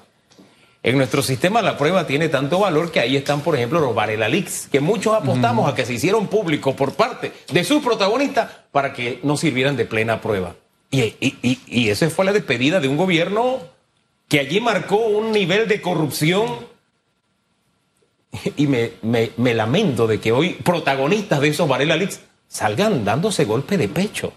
En 0.83 0.97
nuestro 0.97 1.21
sistema 1.21 1.61
la 1.61 1.77
prueba 1.77 2.05
tiene 2.05 2.27
tanto 2.27 2.59
valor 2.59 2.91
que 2.91 2.99
ahí 2.99 3.15
están, 3.15 3.39
por 3.39 3.55
ejemplo, 3.55 3.79
los 3.79 3.95
Varela 3.95 4.27
Leaks, 4.27 4.67
que 4.69 4.81
muchos 4.81 5.13
apostamos 5.13 5.71
a 5.71 5.73
que 5.73 5.85
se 5.85 5.93
hicieron 5.93 6.27
públicos 6.27 6.75
por 6.75 6.93
parte 6.95 7.31
de 7.49 7.63
sus 7.63 7.81
protagonistas 7.81 8.51
para 8.73 8.91
que 8.91 9.21
no 9.23 9.37
sirvieran 9.37 9.77
de 9.77 9.85
plena 9.85 10.19
prueba. 10.19 10.53
Y, 10.89 11.01
y, 11.01 11.59
y, 11.67 11.89
esa 11.89 12.09
fue 12.09 12.25
la 12.25 12.31
despedida 12.31 12.79
de 12.79 12.87
un 12.87 12.95
gobierno 12.95 13.59
que 14.27 14.39
allí 14.39 14.61
marcó 14.61 14.97
un 14.97 15.31
nivel 15.31 15.67
de 15.67 15.81
corrupción. 15.81 16.67
Y 18.55 18.67
me, 18.67 18.91
me, 19.01 19.53
lamento 19.53 20.05
de 20.05 20.19
que 20.19 20.31
hoy 20.31 20.53
protagonistas 20.53 21.41
de 21.41 21.47
esos 21.47 21.67
Varela 21.67 21.95
Leaks 21.95 22.19
salgan 22.47 23.03
dándose 23.03 23.45
golpe 23.45 23.77
de 23.77 23.87
pecho 23.87 24.31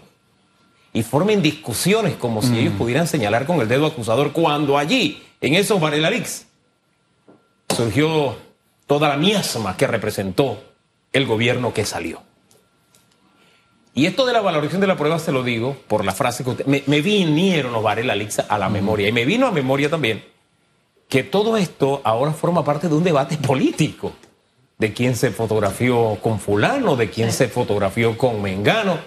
y 0.93 1.03
formen 1.03 1.41
discusiones 1.41 2.15
como 2.15 2.41
si 2.41 2.49
mm. 2.49 2.55
ellos 2.55 2.73
pudieran 2.77 3.07
señalar 3.07 3.45
con 3.45 3.61
el 3.61 3.67
dedo 3.67 3.85
acusador 3.85 4.31
cuando 4.31 4.77
allí, 4.77 5.23
en 5.39 5.55
esos 5.55 5.79
Varela 5.79 6.09
Leaks, 6.09 6.47
surgió 7.75 8.37
toda 8.87 9.09
la 9.09 9.17
miasma 9.17 9.77
que 9.77 9.87
representó 9.87 10.63
el 11.13 11.25
gobierno 11.25 11.73
que 11.73 11.85
salió. 11.85 12.21
Y 13.93 14.05
esto 14.05 14.25
de 14.25 14.33
la 14.33 14.41
valoración 14.41 14.79
de 14.79 14.87
la 14.87 14.95
prueba 14.95 15.19
se 15.19 15.31
lo 15.31 15.43
digo 15.43 15.75
por 15.87 16.05
la 16.05 16.13
frase 16.13 16.43
que 16.43 16.49
usted... 16.51 16.65
Me, 16.65 16.83
me 16.87 17.01
vinieron 17.01 17.73
los 17.73 17.83
Lixa 18.15 18.45
a 18.47 18.57
la 18.57 18.69
memoria 18.69 19.09
y 19.09 19.11
me 19.11 19.25
vino 19.25 19.47
a 19.47 19.51
memoria 19.51 19.89
también 19.89 20.23
que 21.11 21.23
todo 21.23 21.57
esto 21.57 21.99
ahora 22.05 22.31
forma 22.31 22.63
parte 22.63 22.87
de 22.87 22.95
un 22.95 23.03
debate 23.03 23.37
político. 23.47 24.13
De 24.77 24.93
quién 24.93 25.15
se 25.15 25.29
fotografió 25.29 26.17
con 26.23 26.39
fulano, 26.39 26.95
de 26.95 27.09
quién 27.09 27.31
se 27.31 27.49
fotografió 27.49 28.17
con 28.17 28.41
Mengano. 28.41 28.97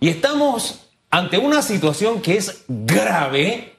Y 0.00 0.08
estamos 0.08 0.88
ante 1.10 1.36
una 1.36 1.60
situación 1.60 2.22
que 2.22 2.36
es 2.36 2.64
grave, 2.68 3.74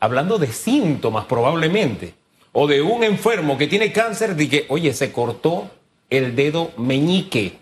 hablando 0.00 0.36
de 0.36 0.48
síntomas 0.48 1.24
probablemente, 1.26 2.14
o 2.52 2.66
de 2.66 2.82
un 2.82 3.04
enfermo 3.04 3.56
que 3.56 3.68
tiene 3.68 3.92
cáncer, 3.92 4.34
de 4.34 4.48
que, 4.48 4.66
oye, 4.68 4.92
se 4.92 5.12
cortó 5.12 5.70
el 6.10 6.34
dedo 6.34 6.72
meñique. 6.76 7.58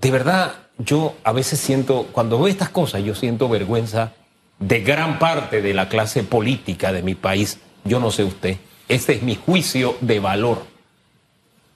De 0.00 0.10
verdad, 0.10 0.65
yo 0.78 1.14
a 1.24 1.32
veces 1.32 1.58
siento, 1.60 2.08
cuando 2.12 2.38
veo 2.38 2.48
estas 2.48 2.68
cosas, 2.68 3.02
yo 3.02 3.14
siento 3.14 3.48
vergüenza 3.48 4.12
de 4.58 4.80
gran 4.80 5.18
parte 5.18 5.62
de 5.62 5.74
la 5.74 5.88
clase 5.88 6.22
política 6.22 6.92
de 6.92 7.02
mi 7.02 7.14
país. 7.14 7.58
Yo 7.84 8.00
no 8.00 8.10
sé 8.10 8.24
usted. 8.24 8.58
Este 8.88 9.14
es 9.14 9.22
mi 9.22 9.36
juicio 9.36 9.96
de 10.00 10.20
valor. 10.20 10.62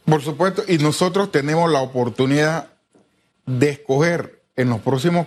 Por 0.05 0.23
supuesto, 0.23 0.63
y 0.67 0.79
nosotros 0.79 1.31
tenemos 1.31 1.71
la 1.71 1.81
oportunidad 1.81 2.69
de 3.47 3.71
escoger 3.71 4.41
en 4.57 4.71
los 4.71 4.81
próximos 4.81 5.27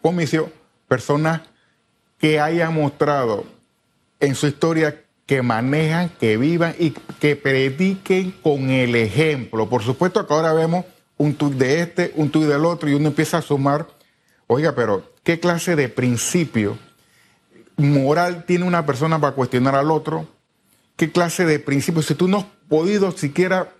comicios 0.00 0.46
personas 0.88 1.42
que 2.18 2.40
hayan 2.40 2.74
mostrado 2.74 3.44
en 4.20 4.34
su 4.34 4.46
historia 4.46 5.02
que 5.26 5.42
manejan, 5.42 6.08
que 6.20 6.36
vivan 6.36 6.74
y 6.78 6.90
que 7.20 7.36
prediquen 7.36 8.32
con 8.42 8.70
el 8.70 8.94
ejemplo. 8.94 9.68
Por 9.68 9.82
supuesto 9.82 10.26
que 10.26 10.34
ahora 10.34 10.52
vemos 10.52 10.84
un 11.22 11.36
tuit 11.36 11.54
de 11.54 11.82
este, 11.82 12.12
un 12.16 12.30
tuit 12.30 12.48
del 12.48 12.64
otro, 12.64 12.88
y 12.90 12.94
uno 12.94 13.08
empieza 13.08 13.38
a 13.38 13.42
sumar, 13.42 13.86
oiga, 14.48 14.74
pero 14.74 15.04
¿qué 15.22 15.38
clase 15.38 15.76
de 15.76 15.88
principio 15.88 16.76
moral 17.76 18.44
tiene 18.44 18.66
una 18.66 18.84
persona 18.84 19.20
para 19.20 19.36
cuestionar 19.36 19.76
al 19.76 19.92
otro? 19.92 20.26
¿Qué 20.96 21.12
clase 21.12 21.44
de 21.44 21.60
principio? 21.60 22.02
Si 22.02 22.16
tú 22.16 22.26
no 22.26 22.38
has 22.38 22.46
podido 22.68 23.12
siquiera 23.12 23.72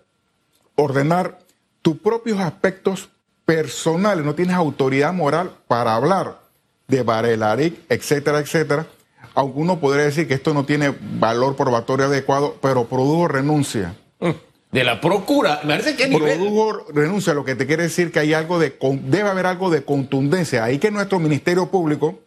ordenar 0.77 1.41
tus 1.83 1.97
propios 1.97 2.39
aspectos 2.39 3.09
personales, 3.45 4.25
no 4.25 4.37
tienes 4.37 4.55
autoridad 4.55 5.13
moral 5.13 5.51
para 5.67 5.97
hablar 5.97 6.39
de 6.87 7.03
Barelaric, 7.03 7.75
etcétera, 7.89 8.39
etcétera, 8.39 8.87
aunque 9.35 9.59
uno 9.59 9.81
podría 9.81 10.05
decir 10.05 10.29
que 10.29 10.35
esto 10.35 10.55
no 10.55 10.65
tiene 10.65 10.95
valor 11.19 11.57
probatorio 11.57 12.07
adecuado, 12.07 12.57
pero 12.63 12.87
produjo 12.87 13.27
renuncia. 13.27 13.97
Mm 14.21 14.52
de 14.73 14.85
la 14.85 15.01
procura, 15.03 15.61
me 15.65 15.75
parece 15.75 15.95
que 15.95 16.09
Produjo 16.09 16.87
renuncia, 16.95 17.35
lo 17.35 17.45
que 17.45 17.55
te 17.55 17.67
quiere 17.67 17.85
decir 17.85 18.11
que 18.11 18.21
hay 18.21 18.33
algo 18.33 18.59
de 18.59 18.77
debe 19.03 19.29
haber 19.29 19.45
algo 19.45 19.71
de 19.71 19.85
contundencia. 19.85 20.65
Ahí 20.65 20.79
que 20.79 20.91
nuestro 20.91 21.19
Ministerio 21.19 21.71
Público, 21.71 22.19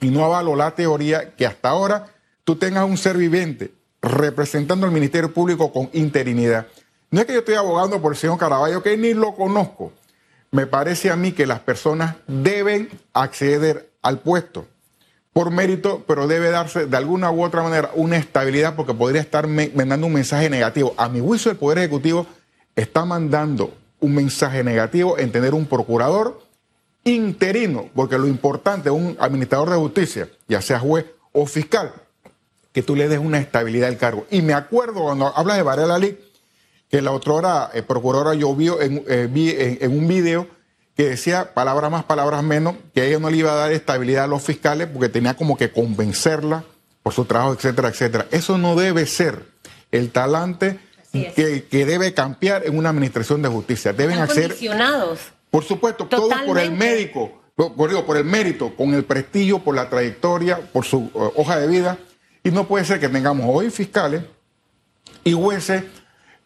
y 0.00 0.10
no 0.10 0.24
avalo 0.24 0.54
la 0.54 0.76
teoría, 0.76 1.34
que 1.34 1.44
hasta 1.44 1.70
ahora 1.70 2.06
tú 2.44 2.54
tengas 2.54 2.88
un 2.88 2.96
ser 2.96 3.16
viviente 3.16 3.72
representando 4.00 4.86
al 4.86 4.92
Ministerio 4.92 5.34
Público 5.34 5.72
con 5.72 5.90
interinidad. 5.92 6.68
No 7.10 7.20
es 7.20 7.26
que 7.26 7.32
yo 7.32 7.40
estoy 7.40 7.56
abogando 7.56 8.00
por 8.00 8.12
el 8.12 8.18
señor 8.18 8.38
Caraballo, 8.38 8.82
que 8.82 8.96
ni 8.96 9.12
lo 9.12 9.34
conozco. 9.34 9.92
Me 10.52 10.66
parece 10.66 11.10
a 11.10 11.16
mí 11.16 11.32
que 11.32 11.46
las 11.46 11.60
personas 11.60 12.14
deben 12.28 12.90
acceder 13.12 13.90
al 14.02 14.20
puesto 14.20 14.66
por 15.32 15.50
mérito, 15.50 16.04
pero 16.06 16.26
debe 16.26 16.50
darse 16.50 16.86
de 16.86 16.96
alguna 16.96 17.30
u 17.30 17.42
otra 17.42 17.62
manera 17.62 17.90
una 17.94 18.16
estabilidad 18.16 18.76
porque 18.76 18.92
podría 18.92 19.22
estar 19.22 19.46
mandando 19.46 20.06
un 20.06 20.12
mensaje 20.12 20.50
negativo. 20.50 20.94
A 20.98 21.08
mi 21.08 21.20
juicio, 21.20 21.50
el 21.50 21.56
Poder 21.56 21.78
Ejecutivo 21.78 22.26
está 22.76 23.04
mandando 23.04 23.72
un 24.00 24.14
mensaje 24.14 24.62
negativo 24.62 25.18
en 25.18 25.32
tener 25.32 25.54
un 25.54 25.66
procurador 25.66 26.42
interino, 27.04 27.88
porque 27.94 28.18
lo 28.18 28.26
importante 28.26 28.88
es 28.88 28.94
un 28.94 29.16
administrador 29.18 29.70
de 29.70 29.76
justicia, 29.76 30.28
ya 30.48 30.60
sea 30.60 30.78
juez 30.78 31.06
o 31.32 31.46
fiscal, 31.46 31.92
que 32.72 32.82
tú 32.82 32.94
le 32.94 33.08
des 33.08 33.18
una 33.18 33.38
estabilidad 33.38 33.88
al 33.88 33.96
cargo. 33.96 34.26
Y 34.30 34.42
me 34.42 34.52
acuerdo 34.52 35.02
cuando 35.02 35.32
hablas 35.36 35.56
de 35.56 35.62
Varela 35.62 35.98
Lee, 35.98 36.18
que 36.90 37.00
la 37.00 37.12
otra 37.12 37.32
hora 37.32 37.70
eh, 37.72 37.82
procuradora 37.82 38.34
yo 38.34 38.54
vi 38.54 38.68
en, 38.68 39.02
eh, 39.08 39.28
vi 39.30 39.54
en 39.56 39.96
un 39.96 40.06
video 40.06 40.46
que 40.96 41.08
decía 41.08 41.54
palabras 41.54 41.90
más, 41.90 42.04
palabras 42.04 42.42
menos, 42.42 42.76
que 42.94 43.00
a 43.00 43.04
ella 43.04 43.18
no 43.18 43.30
le 43.30 43.38
iba 43.38 43.52
a 43.52 43.56
dar 43.56 43.72
estabilidad 43.72 44.24
a 44.24 44.26
los 44.26 44.42
fiscales 44.42 44.88
porque 44.92 45.08
tenía 45.08 45.34
como 45.34 45.56
que 45.56 45.70
convencerla 45.70 46.64
por 47.02 47.12
su 47.12 47.24
trabajo, 47.24 47.54
etcétera, 47.54 47.88
etcétera. 47.88 48.26
Eso 48.30 48.58
no 48.58 48.76
debe 48.76 49.06
ser 49.06 49.46
el 49.90 50.10
talante 50.10 50.78
que, 51.12 51.66
que, 51.70 51.86
debe 51.86 52.14
cambiar 52.14 52.64
en 52.66 52.78
una 52.78 52.90
administración 52.90 53.42
de 53.42 53.48
justicia. 53.48 53.92
Deben 53.92 54.18
hacer. 54.18 54.56
Por 55.50 55.64
supuesto, 55.64 56.06
todo 56.06 56.30
por 56.46 56.58
el 56.58 56.72
médico, 56.72 57.42
por, 57.54 57.88
digo, 57.88 58.06
por 58.06 58.16
el 58.16 58.24
mérito, 58.24 58.74
con 58.74 58.94
el 58.94 59.04
prestigio, 59.04 59.58
por 59.58 59.74
la 59.74 59.90
trayectoria, 59.90 60.58
por 60.72 60.84
su 60.86 61.10
eh, 61.14 61.32
hoja 61.36 61.60
de 61.60 61.66
vida. 61.66 61.98
Y 62.42 62.50
no 62.50 62.66
puede 62.66 62.84
ser 62.84 62.98
que 62.98 63.08
tengamos 63.08 63.46
hoy 63.48 63.70
fiscales 63.70 64.22
y 65.24 65.32
jueces 65.32 65.84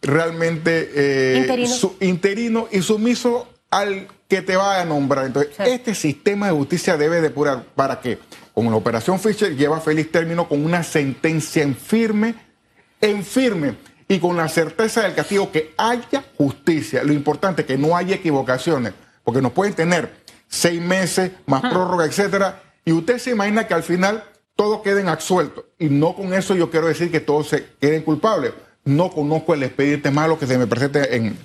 realmente 0.02 0.90
eh, 0.94 1.66
interino 2.00 2.68
y 2.70 2.82
sumiso 2.82 3.48
al 3.70 4.08
que 4.28 4.42
te 4.42 4.56
va 4.56 4.80
a 4.80 4.84
nombrar. 4.84 5.26
Entonces, 5.26 5.52
este 5.58 5.94
sistema 5.94 6.46
de 6.46 6.52
justicia 6.52 6.96
debe 6.96 7.20
depurar 7.20 7.64
para 7.74 8.00
que, 8.00 8.18
como 8.54 8.70
la 8.70 8.76
operación 8.76 9.20
Fisher 9.20 9.54
lleva 9.56 9.80
feliz 9.80 10.10
término 10.10 10.48
con 10.48 10.64
una 10.64 10.82
sentencia 10.82 11.62
en 11.62 11.76
firme, 11.76 12.34
en 13.00 13.24
firme 13.24 13.76
y 14.08 14.18
con 14.18 14.36
la 14.36 14.48
certeza 14.48 15.02
del 15.02 15.14
castigo 15.14 15.50
que 15.50 15.74
haya 15.76 16.24
justicia. 16.36 17.02
Lo 17.02 17.12
importante 17.12 17.62
es 17.62 17.66
que 17.66 17.78
no 17.78 17.96
haya 17.96 18.16
equivocaciones, 18.16 18.92
porque 19.24 19.42
nos 19.42 19.52
pueden 19.52 19.74
tener 19.74 20.24
seis 20.48 20.80
meses, 20.80 21.32
más 21.46 21.60
prórroga, 21.60 22.04
etcétera, 22.04 22.62
y 22.84 22.92
usted 22.92 23.18
se 23.18 23.30
imagina 23.30 23.66
que 23.66 23.74
al 23.74 23.82
final 23.82 24.24
todos 24.54 24.82
queden 24.82 25.08
absueltos. 25.08 25.64
Y 25.78 25.88
no 25.88 26.14
con 26.14 26.32
eso 26.34 26.54
yo 26.54 26.70
quiero 26.70 26.86
decir 26.86 27.10
que 27.10 27.20
todos 27.20 27.48
se 27.48 27.66
queden 27.80 28.02
culpables. 28.02 28.52
No 28.84 29.10
conozco 29.10 29.54
el 29.54 29.64
expediente 29.64 30.10
malo 30.10 30.38
que 30.38 30.46
se 30.46 30.56
me 30.56 30.66
presente 30.66 31.16
en, 31.16 31.36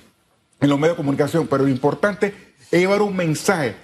en 0.62 0.70
los 0.70 0.78
medios 0.78 0.96
de 0.96 1.02
comunicación, 1.02 1.46
pero 1.46 1.64
lo 1.64 1.68
importante 1.68 2.32
es 2.70 2.80
llevar 2.80 3.02
un 3.02 3.14
mensaje 3.14 3.74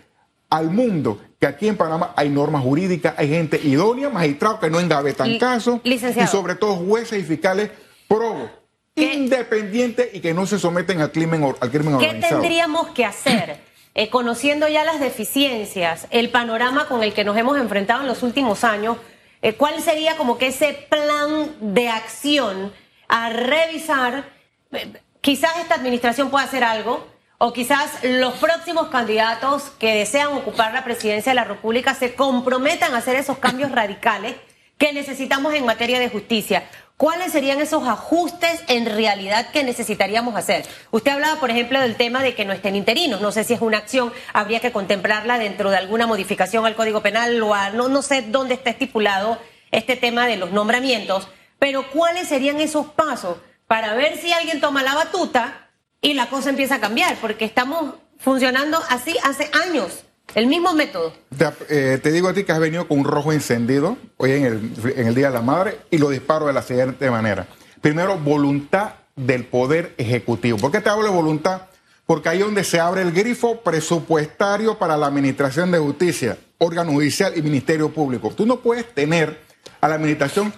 al 0.48 0.70
mundo 0.70 1.20
que 1.38 1.46
aquí 1.46 1.68
en 1.68 1.76
Panamá 1.76 2.14
hay 2.16 2.30
normas 2.30 2.62
jurídicas, 2.62 3.14
hay 3.16 3.28
gente 3.28 3.60
idónea, 3.62 4.08
magistrados 4.08 4.60
que 4.60 4.70
no 4.70 4.80
engavetan 4.80 5.38
casos, 5.38 5.80
y 5.84 5.98
sobre 6.26 6.54
todo 6.54 6.76
jueces 6.76 7.20
y 7.20 7.22
fiscales 7.22 7.70
probos, 8.08 8.50
independientes 8.94 10.08
y 10.12 10.20
que 10.20 10.34
no 10.34 10.46
se 10.46 10.58
someten 10.58 11.00
al 11.00 11.12
crimen, 11.12 11.44
al 11.44 11.70
crimen 11.70 11.94
organizado. 11.94 12.20
¿Qué 12.20 12.28
tendríamos 12.28 12.88
que 12.88 13.04
hacer? 13.04 13.60
Eh, 13.94 14.10
conociendo 14.10 14.68
ya 14.68 14.84
las 14.84 15.00
deficiencias, 15.00 16.06
el 16.10 16.30
panorama 16.30 16.86
con 16.86 17.02
el 17.02 17.12
que 17.12 17.24
nos 17.24 17.36
hemos 17.36 17.58
enfrentado 17.58 18.02
en 18.02 18.06
los 18.06 18.22
últimos 18.22 18.64
años, 18.64 18.96
eh, 19.42 19.54
¿cuál 19.54 19.80
sería 19.82 20.16
como 20.16 20.38
que 20.38 20.48
ese 20.48 20.86
plan 20.88 21.50
de 21.60 21.88
acción 21.88 22.72
a 23.08 23.30
revisar? 23.30 24.30
Eh, 24.72 24.92
quizás 25.20 25.56
esta 25.58 25.74
administración 25.74 26.30
pueda 26.30 26.44
hacer 26.44 26.64
algo, 26.64 27.06
o 27.38 27.52
quizás 27.52 28.02
los 28.02 28.34
próximos 28.34 28.88
candidatos 28.88 29.70
que 29.78 29.94
desean 29.94 30.32
ocupar 30.32 30.74
la 30.74 30.82
presidencia 30.84 31.30
de 31.30 31.36
la 31.36 31.44
República 31.44 31.94
se 31.94 32.14
comprometan 32.14 32.94
a 32.94 32.98
hacer 32.98 33.14
esos 33.14 33.38
cambios 33.38 33.70
radicales 33.70 34.34
que 34.76 34.92
necesitamos 34.92 35.54
en 35.54 35.64
materia 35.64 36.00
de 36.00 36.08
justicia. 36.08 36.64
¿Cuáles 36.96 37.30
serían 37.30 37.60
esos 37.60 37.86
ajustes 37.86 38.64
en 38.66 38.86
realidad 38.86 39.52
que 39.52 39.62
necesitaríamos 39.62 40.34
hacer? 40.34 40.66
Usted 40.90 41.12
hablaba, 41.12 41.38
por 41.38 41.50
ejemplo, 41.50 41.80
del 41.80 41.94
tema 41.94 42.24
de 42.24 42.34
que 42.34 42.44
no 42.44 42.52
estén 42.52 42.74
interinos. 42.74 43.20
No 43.20 43.30
sé 43.30 43.44
si 43.44 43.54
es 43.54 43.60
una 43.60 43.78
acción, 43.78 44.12
habría 44.32 44.58
que 44.58 44.72
contemplarla 44.72 45.38
dentro 45.38 45.70
de 45.70 45.76
alguna 45.76 46.08
modificación 46.08 46.66
al 46.66 46.74
Código 46.74 47.00
Penal 47.00 47.40
o 47.40 47.54
a, 47.54 47.70
no, 47.70 47.88
no 47.88 48.02
sé 48.02 48.22
dónde 48.22 48.54
está 48.54 48.70
estipulado 48.70 49.38
este 49.70 49.94
tema 49.94 50.26
de 50.26 50.38
los 50.38 50.50
nombramientos, 50.50 51.28
pero 51.60 51.88
¿cuáles 51.90 52.26
serían 52.26 52.58
esos 52.58 52.86
pasos 52.86 53.36
para 53.68 53.94
ver 53.94 54.18
si 54.18 54.32
alguien 54.32 54.60
toma 54.60 54.82
la 54.82 54.94
batuta 54.94 55.68
y 56.00 56.14
la 56.14 56.28
cosa 56.28 56.50
empieza 56.50 56.76
a 56.76 56.80
cambiar, 56.80 57.16
porque 57.20 57.44
estamos 57.44 57.94
funcionando 58.18 58.78
así 58.88 59.14
hace 59.22 59.48
años. 59.52 60.04
El 60.34 60.46
mismo 60.46 60.74
método. 60.74 61.14
Te, 61.36 61.94
eh, 61.94 62.12
digo 62.12 62.28
a 62.28 62.34
ti 62.34 62.44
que 62.44 62.52
has 62.52 62.58
venido 62.58 62.86
con 62.86 62.98
un 62.98 63.04
rojo 63.04 63.32
encendido 63.32 63.96
hoy 64.18 64.32
en 64.32 64.44
el, 64.44 64.92
en 64.96 65.06
el 65.06 65.14
Día 65.14 65.28
de 65.28 65.34
la 65.34 65.40
Madre 65.40 65.78
y 65.90 65.96
lo 65.96 66.10
disparo 66.10 66.46
de 66.46 66.52
la 66.52 66.62
siguiente 66.62 67.10
manera. 67.10 67.46
Primero, 67.80 68.18
voluntad 68.18 68.92
del 69.16 69.44
Poder 69.44 69.94
Ejecutivo. 69.96 70.58
¿Por 70.58 70.70
qué 70.70 70.80
te 70.80 70.90
hablo 70.90 71.04
de 71.04 71.10
voluntad? 71.10 71.62
Porque 72.04 72.28
ahí 72.28 72.38
es 72.38 72.44
donde 72.44 72.64
se 72.64 72.78
abre 72.78 73.02
el 73.02 73.12
grifo 73.12 73.60
presupuestario 73.60 74.78
para 74.78 74.96
la 74.96 75.06
Administración 75.06 75.70
de 75.70 75.78
Justicia, 75.78 76.38
órgano 76.58 76.92
judicial 76.92 77.32
y 77.36 77.42
Ministerio 77.42 77.90
Público. 77.90 78.30
Tú 78.30 78.44
no 78.44 78.60
puedes 78.60 78.94
tener 78.94 79.40
a 79.80 79.88
la 79.88 79.94
Administración 79.94 80.52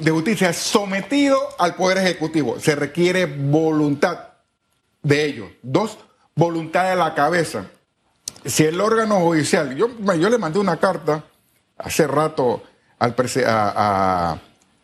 de 0.00 0.10
Justicia 0.10 0.52
sometido 0.52 1.38
al 1.58 1.74
Poder 1.74 1.98
Ejecutivo. 1.98 2.58
Se 2.58 2.74
requiere 2.74 3.26
voluntad 3.26 4.18
de 5.02 5.24
ellos. 5.24 5.50
Dos, 5.62 5.98
voluntad 6.34 6.90
de 6.90 6.96
la 6.96 7.14
cabeza. 7.14 7.66
Si 8.44 8.64
el 8.64 8.80
órgano 8.80 9.20
judicial, 9.20 9.76
yo, 9.76 9.88
yo 10.14 10.30
le 10.30 10.38
mandé 10.38 10.58
una 10.58 10.78
carta 10.78 11.24
hace 11.78 12.06
rato 12.06 12.62
al, 12.98 13.14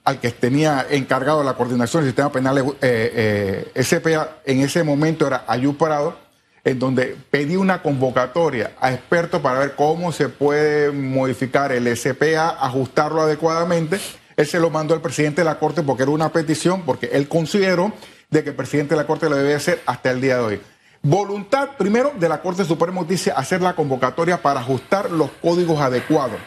al 0.05 0.21
que 0.21 0.31
tenía 0.31 0.87
encargado 0.91 1.43
la 1.43 1.55
coordinación 1.55 2.03
del 2.03 2.11
sistema 2.11 2.33
penal 2.33 2.59
eh, 2.81 3.65
eh, 3.75 3.83
SPA, 3.83 4.38
en 4.45 4.61
ese 4.61 4.83
momento 4.83 5.27
era 5.27 5.45
Ayú 5.47 5.77
Parado, 5.77 6.17
en 6.65 6.79
donde 6.79 7.17
pedí 7.31 7.57
una 7.57 7.83
convocatoria 7.83 8.73
a 8.81 8.93
expertos 8.93 9.41
para 9.41 9.61
ver 9.61 9.75
cómo 9.75 10.12
se 10.12 10.29
puede 10.29 10.91
modificar 10.93 11.73
el 11.73 11.97
SPA, 11.97 12.50
ajustarlo 12.61 13.23
adecuadamente. 13.23 13.99
Él 14.38 14.47
se 14.47 14.61
lo 14.61 14.71
mandó 14.71 14.95
al 14.95 15.00
presidente 15.00 15.40
de 15.40 15.45
la 15.45 15.59
Corte 15.59 15.83
porque 15.83 16.04
era 16.04 16.12
una 16.12 16.28
petición, 16.28 16.83
porque 16.83 17.11
él 17.12 17.26
consideró 17.26 17.92
de 18.30 18.45
que 18.45 18.50
el 18.50 18.54
presidente 18.54 18.95
de 18.95 19.00
la 19.00 19.07
Corte 19.07 19.28
lo 19.28 19.35
debe 19.35 19.52
hacer 19.52 19.83
hasta 19.85 20.12
el 20.12 20.21
día 20.21 20.37
de 20.37 20.42
hoy. 20.42 20.61
Voluntad, 21.02 21.71
primero, 21.76 22.12
de 22.16 22.28
la 22.28 22.40
Corte 22.40 22.64
Suprema 22.64 22.92
de 22.92 22.99
Justicia 23.00 23.35
hacer 23.37 23.61
la 23.61 23.75
convocatoria 23.75 24.40
para 24.40 24.61
ajustar 24.61 25.11
los 25.11 25.33
códigos 25.42 25.80
adecuados 25.80 26.38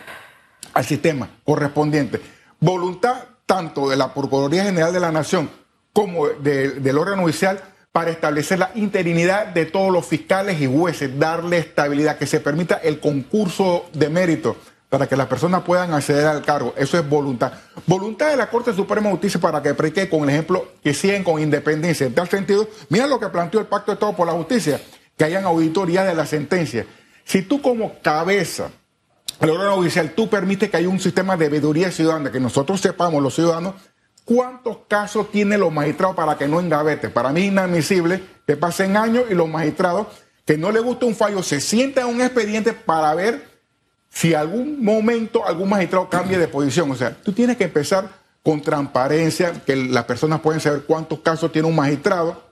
al 0.73 0.85
sistema 0.85 1.31
correspondiente. 1.43 2.21
Voluntad 2.61 3.25
tanto 3.45 3.89
de 3.89 3.97
la 3.97 4.13
Procuraduría 4.13 4.63
General 4.63 4.93
de 4.93 4.99
la 5.01 5.11
Nación 5.11 5.49
como 5.91 6.29
del 6.29 6.97
órgano 6.97 7.23
judicial 7.23 7.61
para 7.91 8.09
establecer 8.09 8.57
la 8.57 8.71
interinidad 8.73 9.47
de 9.47 9.65
todos 9.65 9.91
los 9.91 10.05
fiscales 10.05 10.61
y 10.61 10.65
jueces, 10.65 11.19
darle 11.19 11.57
estabilidad, 11.57 12.17
que 12.17 12.25
se 12.25 12.39
permita 12.39 12.75
el 12.75 13.01
concurso 13.01 13.89
de 13.91 14.07
mérito 14.07 14.55
para 14.91 15.07
que 15.07 15.15
las 15.15 15.27
personas 15.27 15.61
puedan 15.61 15.93
acceder 15.93 16.25
al 16.25 16.41
cargo. 16.41 16.73
Eso 16.75 16.99
es 16.99 17.07
voluntad. 17.07 17.53
Voluntad 17.87 18.29
de 18.29 18.35
la 18.35 18.49
Corte 18.49 18.73
Suprema 18.73 19.07
de 19.07 19.13
Justicia 19.13 19.39
para 19.39 19.63
que 19.63 19.73
preque 19.73 20.09
con 20.09 20.23
el 20.23 20.31
ejemplo 20.31 20.67
que 20.83 20.93
siguen 20.93 21.23
con 21.23 21.41
independencia. 21.41 22.05
En 22.05 22.13
tal 22.13 22.27
sentido, 22.27 22.67
mira 22.89 23.07
lo 23.07 23.17
que 23.17 23.29
planteó 23.29 23.61
el 23.61 23.67
Pacto 23.67 23.91
de 23.91 23.93
Estado 23.93 24.13
por 24.13 24.27
la 24.27 24.33
Justicia, 24.33 24.81
que 25.15 25.23
hayan 25.23 25.45
auditorías 25.45 26.05
de 26.05 26.13
la 26.13 26.25
sentencia. 26.25 26.85
Si 27.23 27.41
tú 27.43 27.61
como 27.61 27.99
cabeza 28.01 28.69
el 29.39 29.49
órgano 29.51 29.77
judicial, 29.77 30.11
tú 30.11 30.29
permites 30.29 30.69
que 30.69 30.75
haya 30.75 30.89
un 30.89 30.99
sistema 30.99 31.37
de 31.37 31.47
veeduría 31.47 31.89
ciudadana, 31.89 32.29
que 32.29 32.41
nosotros 32.41 32.81
sepamos, 32.81 33.23
los 33.23 33.33
ciudadanos, 33.33 33.75
cuántos 34.25 34.79
casos 34.89 35.31
tienen 35.31 35.61
los 35.61 35.71
magistrados 35.71 36.17
para 36.17 36.37
que 36.37 36.49
no 36.49 36.59
engavete. 36.59 37.07
Para 37.07 37.31
mí 37.31 37.43
es 37.43 37.47
inadmisible 37.47 38.21
que 38.45 38.57
pasen 38.57 38.97
años 38.97 39.23
y 39.29 39.35
los 39.35 39.47
magistrados 39.47 40.07
que 40.45 40.57
no 40.57 40.69
les 40.69 40.83
gusta 40.83 41.05
un 41.05 41.15
fallo 41.15 41.41
se 41.43 41.61
sientan 41.61 42.09
en 42.09 42.15
un 42.15 42.21
expediente 42.21 42.73
para 42.73 43.15
ver 43.15 43.50
si 44.11 44.33
algún 44.33 44.83
momento 44.83 45.45
algún 45.47 45.69
magistrado 45.69 46.09
cambie 46.09 46.37
de 46.37 46.47
posición. 46.47 46.91
O 46.91 46.95
sea, 46.95 47.15
tú 47.15 47.31
tienes 47.31 47.57
que 47.57 47.63
empezar 47.63 48.09
con 48.43 48.61
transparencia, 48.61 49.53
que 49.65 49.75
las 49.75 50.05
personas 50.05 50.41
pueden 50.41 50.59
saber 50.59 50.83
cuántos 50.83 51.19
casos 51.19 51.51
tiene 51.51 51.67
un 51.67 51.75
magistrado, 51.75 52.51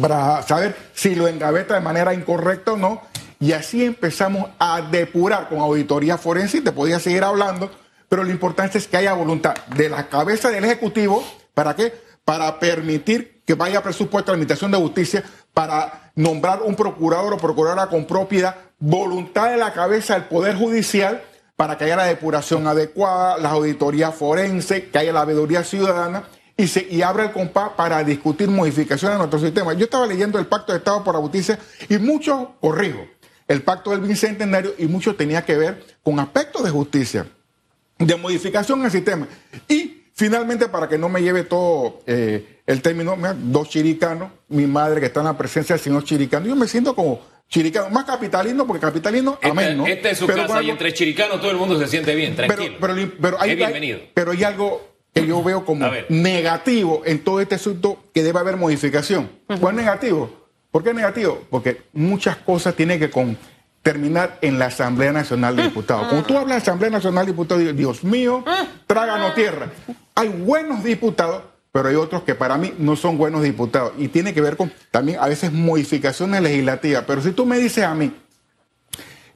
para 0.00 0.42
saber 0.42 0.76
si 0.92 1.14
lo 1.14 1.26
engaveta 1.26 1.74
de 1.74 1.80
manera 1.80 2.14
incorrecta 2.14 2.72
o 2.72 2.76
no, 2.76 3.02
y 3.38 3.52
así 3.52 3.84
empezamos 3.84 4.50
a 4.58 4.82
depurar 4.82 5.48
con 5.48 5.58
auditoría 5.58 6.18
forense 6.18 6.58
y 6.58 6.60
te 6.60 6.72
podía 6.72 7.00
seguir 7.00 7.24
hablando, 7.24 7.70
pero 8.08 8.22
lo 8.22 8.30
importante 8.30 8.76
es 8.78 8.86
que 8.86 8.96
haya 8.98 9.14
voluntad 9.14 9.54
de 9.76 9.88
la 9.88 10.08
cabeza 10.08 10.50
del 10.50 10.64
Ejecutivo, 10.64 11.24
¿para 11.54 11.74
qué? 11.74 11.94
Para 12.24 12.58
permitir 12.58 13.42
que 13.46 13.54
vaya 13.54 13.82
presupuesto 13.82 14.30
a 14.30 14.32
la 14.32 14.34
Administración 14.34 14.70
de 14.70 14.78
Justicia, 14.78 15.24
para 15.54 16.12
nombrar 16.14 16.62
un 16.62 16.74
procurador 16.74 17.32
o 17.32 17.38
procuradora 17.38 17.86
con 17.88 18.04
propiedad, 18.06 18.56
voluntad 18.78 19.50
de 19.50 19.56
la 19.56 19.72
cabeza 19.72 20.14
del 20.14 20.24
Poder 20.24 20.56
Judicial 20.56 21.22
para 21.56 21.76
que 21.76 21.84
haya 21.84 21.96
la 21.96 22.04
depuración 22.04 22.66
adecuada, 22.66 23.36
la 23.36 23.50
auditoría 23.50 24.12
forense, 24.12 24.88
que 24.88 24.98
haya 24.98 25.12
la 25.12 25.24
veeduría 25.24 25.62
ciudadana 25.62 26.24
y, 26.56 26.68
se, 26.68 26.86
y 26.90 27.02
abra 27.02 27.24
el 27.24 27.32
compás 27.32 27.72
para 27.76 28.02
discutir 28.02 28.48
modificaciones 28.48 29.14
en 29.14 29.18
nuestro 29.18 29.40
sistema. 29.40 29.74
Yo 29.74 29.84
estaba 29.84 30.06
leyendo 30.06 30.38
el 30.38 30.46
Pacto 30.46 30.72
de 30.72 30.78
Estado 30.78 31.04
por 31.04 31.14
la 31.14 31.20
Justicia 31.20 31.58
y 31.88 31.98
mucho, 31.98 32.54
corrijo, 32.60 33.00
el 33.50 33.62
pacto 33.62 33.90
del 33.90 34.00
bicentenario 34.00 34.74
y 34.78 34.86
mucho 34.86 35.16
tenía 35.16 35.44
que 35.44 35.56
ver 35.56 35.84
con 36.04 36.20
aspectos 36.20 36.62
de 36.62 36.70
justicia, 36.70 37.26
de 37.98 38.14
modificación 38.14 38.84
al 38.84 38.92
sistema. 38.92 39.26
Y 39.66 40.04
finalmente, 40.14 40.68
para 40.68 40.88
que 40.88 40.96
no 40.96 41.08
me 41.08 41.20
lleve 41.20 41.42
todo 41.42 41.98
eh, 42.06 42.59
el 42.70 42.82
término, 42.82 43.16
dos 43.36 43.68
chiricanos, 43.68 44.30
mi 44.48 44.66
madre 44.66 45.00
que 45.00 45.06
está 45.06 45.20
en 45.20 45.26
la 45.26 45.36
presencia 45.36 45.74
del 45.74 45.82
señor 45.82 46.04
chiricano, 46.04 46.46
yo 46.46 46.54
me 46.54 46.68
siento 46.68 46.94
como 46.94 47.20
chiricano, 47.48 47.90
más 47.90 48.04
capitalino, 48.04 48.64
porque 48.64 48.80
capitalino, 48.80 49.32
este, 49.34 49.48
amén, 49.48 49.76
¿no? 49.76 49.86
Esta 49.86 50.10
es 50.10 50.18
su 50.18 50.26
casa 50.28 50.62
y 50.62 50.70
entre 50.70 50.92
chiricanos 50.92 51.40
todo 51.40 51.50
el 51.50 51.56
mundo 51.56 51.76
se 51.80 51.88
siente 51.88 52.14
bien, 52.14 52.36
tranquilo. 52.36 52.76
Pero, 52.80 52.94
pero, 53.20 53.40
hay, 53.40 53.56
bienvenido. 53.56 53.98
pero 54.14 54.30
hay 54.30 54.44
algo 54.44 54.88
que 55.12 55.26
yo 55.26 55.42
veo 55.42 55.64
como 55.64 55.90
negativo 56.08 57.02
en 57.04 57.24
todo 57.24 57.40
este 57.40 57.56
asunto 57.56 58.04
que 58.14 58.22
debe 58.22 58.38
haber 58.38 58.56
modificación. 58.56 59.28
¿Cuál 59.60 59.74
es 59.74 59.84
negativo? 59.84 60.48
¿Por 60.70 60.84
qué 60.84 60.94
negativo? 60.94 61.42
Porque 61.50 61.82
muchas 61.92 62.36
cosas 62.36 62.76
tienen 62.76 63.00
que 63.00 63.10
con, 63.10 63.36
terminar 63.82 64.38
en 64.42 64.58
la 64.58 64.66
Asamblea 64.66 65.12
Nacional 65.12 65.56
de 65.56 65.64
Diputados. 65.64 66.06
Cuando 66.08 66.26
tú 66.26 66.36
hablas 66.36 66.58
de 66.58 66.62
Asamblea 66.62 66.90
Nacional 66.90 67.26
de 67.26 67.32
Diputados, 67.32 67.76
Dios 67.76 68.04
mío, 68.04 68.44
tráganos 68.86 69.34
tierra. 69.34 69.70
Hay 70.14 70.28
buenos 70.28 70.84
diputados, 70.84 71.42
pero 71.72 71.88
hay 71.88 71.94
otros 71.94 72.22
que 72.22 72.34
para 72.34 72.56
mí 72.56 72.74
no 72.78 72.96
son 72.96 73.16
buenos 73.16 73.42
diputados. 73.42 73.92
Y 73.98 74.08
tiene 74.08 74.34
que 74.34 74.40
ver 74.40 74.56
con 74.56 74.72
también 74.90 75.18
a 75.20 75.28
veces 75.28 75.52
modificaciones 75.52 76.42
legislativas. 76.42 77.04
Pero 77.06 77.22
si 77.22 77.32
tú 77.32 77.46
me 77.46 77.58
dices 77.58 77.84
a 77.84 77.94
mí 77.94 78.12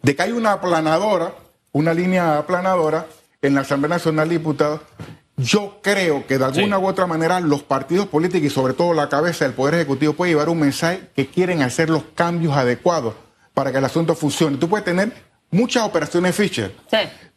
de 0.03 0.17
que 0.17 0.23
hay 0.23 0.33
una 0.33 0.53
aplanadora, 0.53 1.35
una 1.73 1.95
línea 1.95 2.39
aplanadora 2.39 3.07
en 3.43 3.55
la 3.55 3.61
Asamblea 3.61 3.97
Nacional 3.97 4.29
de 4.29 4.39
Diputados, 4.39 4.81
yo 5.37 5.81
creo 5.83 6.27
que 6.27 6.39
de 6.39 6.45
alguna 6.45 6.79
u 6.79 6.87
otra 6.87 7.07
manera 7.07 7.41
los 7.41 7.63
partidos 7.63 8.07
políticos 8.07 8.47
y 8.47 8.51
sobre 8.51 8.75
todo 8.75 8.95
la 8.95 9.09
cabeza 9.09 9.45
del 9.45 9.55
Poder 9.55 9.75
Ejecutivo 9.75 10.13
puede 10.13 10.33
llevar 10.33 10.49
un 10.49 10.61
mensaje 10.61 11.09
que 11.17 11.27
quieren 11.27 11.63
hacer 11.63 11.91
los 11.91 12.05
cambios 12.15 12.57
adecuados 12.57 13.15
para 13.53 13.73
que 13.73 13.79
el 13.79 13.85
asunto 13.85 14.15
funcione. 14.15 14.59
Tú 14.59 14.69
puedes 14.69 14.85
tener 14.85 15.13
muchas 15.51 15.85
operaciones 15.85 16.37
Fisher, 16.37 16.75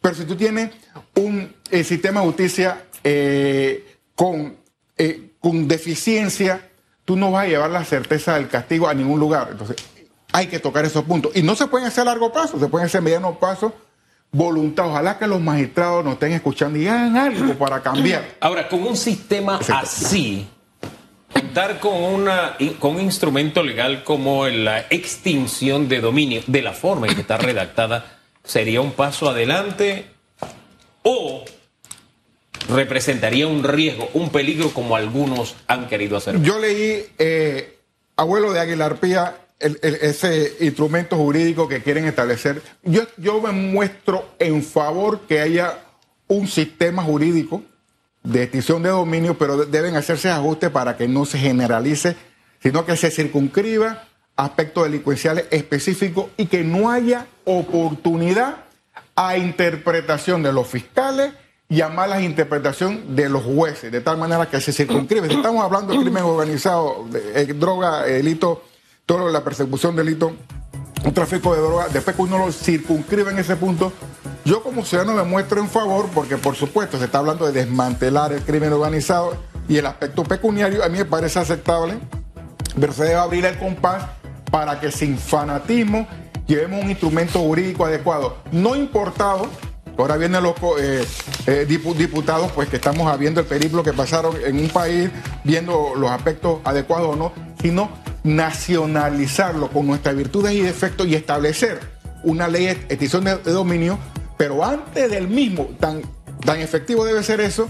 pero 0.00 0.14
si 0.14 0.24
tú 0.24 0.36
tienes 0.36 0.70
un 1.16 1.54
eh, 1.70 1.82
sistema 1.82 2.20
de 2.20 2.26
justicia 2.26 2.84
eh, 3.02 3.96
con, 4.14 4.56
eh, 4.98 5.32
con 5.40 5.68
deficiencia, 5.68 6.68
tú 7.04 7.16
no 7.16 7.30
vas 7.30 7.46
a 7.46 7.48
llevar 7.48 7.70
la 7.70 7.84
certeza 7.84 8.34
del 8.34 8.48
castigo 8.48 8.88
a 8.88 8.94
ningún 8.94 9.20
lugar. 9.20 9.48
Entonces, 9.50 9.76
hay 10.32 10.48
que 10.48 10.58
tocar 10.58 10.84
esos 10.84 11.04
puntos. 11.04 11.32
Y 11.34 11.42
no 11.42 11.54
se 11.54 11.66
pueden 11.66 11.86
hacer 11.86 12.02
a 12.02 12.06
largo 12.06 12.32
plazo, 12.32 12.58
se 12.58 12.68
pueden 12.68 12.86
hacer 12.86 12.98
a 12.98 13.02
mediano 13.02 13.38
plazo 13.38 13.72
voluntad. 14.30 14.88
Ojalá 14.88 15.18
que 15.18 15.26
los 15.26 15.40
magistrados 15.40 16.04
nos 16.04 16.14
estén 16.14 16.32
escuchando 16.32 16.78
y 16.78 16.86
hagan 16.86 17.16
algo 17.16 17.54
para 17.54 17.80
cambiar. 17.80 18.36
Ahora, 18.40 18.68
con 18.68 18.82
un 18.82 18.96
sistema 18.96 19.58
así, 19.72 20.46
contar 21.32 21.80
con, 21.80 21.94
una, 21.94 22.56
con 22.78 22.96
un 22.96 23.02
instrumento 23.02 23.62
legal 23.62 24.04
como 24.04 24.46
la 24.46 24.80
extinción 24.90 25.88
de 25.88 26.00
dominio, 26.00 26.42
de 26.46 26.62
la 26.62 26.72
forma 26.72 27.06
en 27.06 27.14
que 27.14 27.22
está 27.22 27.38
redactada, 27.38 28.18
sería 28.44 28.80
un 28.80 28.92
paso 28.92 29.28
adelante 29.28 30.06
o 31.02 31.44
representaría 32.68 33.46
un 33.46 33.64
riesgo, 33.64 34.08
un 34.14 34.30
peligro 34.30 34.70
como 34.70 34.96
algunos 34.96 35.56
han 35.66 35.88
querido 35.88 36.16
hacer. 36.16 36.40
Yo 36.42 36.58
leí, 36.58 37.06
eh, 37.18 37.78
abuelo 38.16 38.52
de 38.52 38.60
Aguilar 38.60 38.96
Pía, 38.96 39.36
ese 39.58 40.56
instrumento 40.60 41.16
jurídico 41.16 41.66
que 41.68 41.82
quieren 41.82 42.04
establecer. 42.04 42.62
Yo, 42.84 43.02
yo 43.16 43.40
me 43.40 43.50
muestro 43.50 44.28
en 44.38 44.62
favor 44.62 45.22
que 45.26 45.40
haya 45.40 45.80
un 46.28 46.46
sistema 46.46 47.02
jurídico 47.02 47.62
de 48.22 48.44
extinción 48.44 48.82
de 48.82 48.90
dominio, 48.90 49.36
pero 49.36 49.64
deben 49.64 49.96
hacerse 49.96 50.28
ajustes 50.30 50.70
para 50.70 50.96
que 50.96 51.08
no 51.08 51.24
se 51.24 51.38
generalice, 51.38 52.14
sino 52.62 52.84
que 52.84 52.96
se 52.96 53.10
circunscriba 53.10 54.04
aspectos 54.36 54.84
delincuenciales 54.84 55.46
específicos 55.50 56.26
y 56.36 56.46
que 56.46 56.62
no 56.62 56.90
haya 56.90 57.26
oportunidad 57.44 58.64
a 59.16 59.36
interpretación 59.36 60.42
de 60.42 60.52
los 60.52 60.68
fiscales 60.68 61.32
y 61.68 61.82
a 61.82 61.88
mala 61.88 62.20
interpretación 62.20 63.14
de 63.14 63.28
los 63.28 63.42
jueces, 63.42 63.92
de 63.92 64.00
tal 64.00 64.16
manera 64.16 64.46
que 64.48 64.60
se 64.60 64.72
circunscribe. 64.72 65.32
estamos 65.32 65.62
hablando 65.62 65.92
de 65.92 66.00
crimen 66.00 66.22
organizado, 66.22 67.06
de, 67.10 67.42
eh, 67.42 67.46
droga, 67.52 68.04
delito 68.04 68.62
todo 69.04 69.30
la 69.30 69.42
persecución 69.42 69.96
delito, 69.96 70.32
un 71.04 71.14
tráfico 71.14 71.54
de 71.54 71.62
drogas, 71.62 71.92
después 71.92 72.14
que 72.14 72.22
uno 72.22 72.38
lo 72.38 72.52
circunscribe 72.52 73.30
en 73.30 73.38
ese 73.38 73.56
punto, 73.56 73.92
yo 74.44 74.62
como 74.62 74.84
ciudadano 74.84 75.14
me 75.14 75.28
muestro 75.28 75.60
en 75.60 75.68
favor, 75.68 76.08
porque 76.14 76.36
por 76.36 76.56
supuesto 76.56 76.98
se 76.98 77.06
está 77.06 77.18
hablando 77.18 77.46
de 77.46 77.52
desmantelar 77.52 78.32
el 78.32 78.42
crimen 78.42 78.72
organizado 78.72 79.36
y 79.68 79.76
el 79.78 79.86
aspecto 79.86 80.24
pecuniario 80.24 80.84
a 80.84 80.88
mí 80.88 80.98
me 80.98 81.04
parece 81.04 81.38
aceptable, 81.38 81.98
pero 82.78 82.92
se 82.92 83.04
debe 83.04 83.16
abrir 83.16 83.44
el 83.44 83.58
compás 83.58 84.04
para 84.50 84.80
que 84.80 84.90
sin 84.90 85.18
fanatismo 85.18 86.06
llevemos 86.46 86.82
un 86.82 86.90
instrumento 86.90 87.40
jurídico 87.40 87.84
adecuado, 87.84 88.38
no 88.52 88.76
importado. 88.76 89.48
Ahora 89.98 90.16
vienen 90.16 90.44
los 90.44 90.54
eh, 90.80 91.04
eh, 91.48 91.66
diputados, 91.66 92.52
pues 92.52 92.68
que 92.68 92.76
estamos 92.76 93.18
viendo 93.18 93.40
el 93.40 93.46
periplo 93.46 93.82
que 93.82 93.92
pasaron 93.92 94.36
en 94.46 94.56
un 94.60 94.68
país, 94.68 95.10
viendo 95.42 95.92
los 95.96 96.08
aspectos 96.12 96.60
adecuados 96.62 97.14
o 97.14 97.16
no, 97.16 97.32
sino 97.60 97.90
nacionalizarlo 98.22 99.68
con 99.70 99.88
nuestras 99.88 100.14
virtudes 100.14 100.52
y 100.52 100.60
defectos 100.60 101.08
y 101.08 101.16
establecer 101.16 101.80
una 102.22 102.46
ley 102.46 102.66
de 102.66 102.72
extinción 102.72 103.24
de, 103.24 103.38
dominio, 103.38 103.98
pero 104.36 104.64
antes 104.64 105.10
del 105.10 105.26
mismo, 105.26 105.70
tan, 105.80 106.02
tan 106.44 106.60
efectivo 106.60 107.04
debe 107.04 107.24
ser 107.24 107.40
eso 107.40 107.68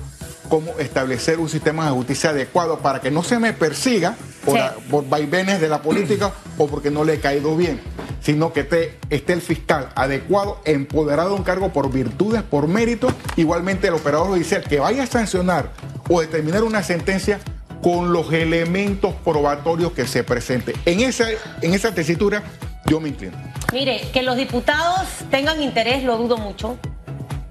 como 0.51 0.73
establecer 0.79 1.39
un 1.39 1.49
sistema 1.49 1.87
de 1.87 1.93
justicia 1.93 2.31
adecuado 2.31 2.79
para 2.81 3.01
que 3.01 3.11
no 3.11 3.23
se 3.23 3.39
me 3.39 3.55
persiga 3.55 4.17
por, 4.45 4.59
por 4.91 5.09
vaivenes 5.09 5.63
de 5.63 5.69
la 5.69 5.81
política 5.81 6.33
o 6.59 6.67
porque 6.67 6.91
no 6.91 7.05
le 7.05 7.15
he 7.15 7.21
caído 7.21 7.57
bien, 7.57 7.81
sino 8.29 8.53
que 8.53 8.61
esté, 8.61 8.99
esté 9.09 9.33
el 9.33 9.41
fiscal 9.41 9.89
adecuado, 9.95 10.61
empoderado 10.67 11.31
de 11.31 11.37
un 11.37 11.45
cargo 11.45 11.71
por 11.73 11.91
virtudes, 11.91 12.43
por 12.43 12.69
mérito, 12.69 13.11
igualmente 13.37 13.89
el 13.89 13.95
operador 13.95 14.27
judicial 14.27 14.63
que 14.65 14.81
vaya 14.81 15.05
a 15.05 15.07
sancionar 15.07 15.71
o 16.11 16.21
determinar 16.21 16.63
una 16.63 16.83
sentencia 16.83 17.41
con 17.83 18.13
los 18.13 18.31
elementos 18.31 19.15
probatorios 19.25 19.93
que 19.93 20.07
se 20.07 20.25
presenten. 20.25 20.77
En 20.85 21.01
esa, 21.01 21.25
en 21.63 21.73
esa 21.73 21.95
tesitura 21.95 22.43
yo 22.85 23.01
me 23.01 23.09
inclino. 23.09 23.33
Mire, 23.73 24.03
que 24.13 24.23
los 24.23 24.37
diputados 24.37 25.09
tengan 25.31 25.63
interés, 25.63 26.05
lo 26.05 26.19
dudo 26.19 26.37
mucho. 26.37 26.77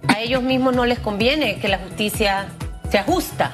A 0.07 0.19
ellos 0.19 0.43
mismos 0.43 0.75
no 0.75 0.85
les 0.85 0.99
conviene 0.99 1.57
que 1.57 1.69
la 1.69 1.79
justicia 1.79 2.49
se 2.91 2.99
ajusta. 2.99 3.51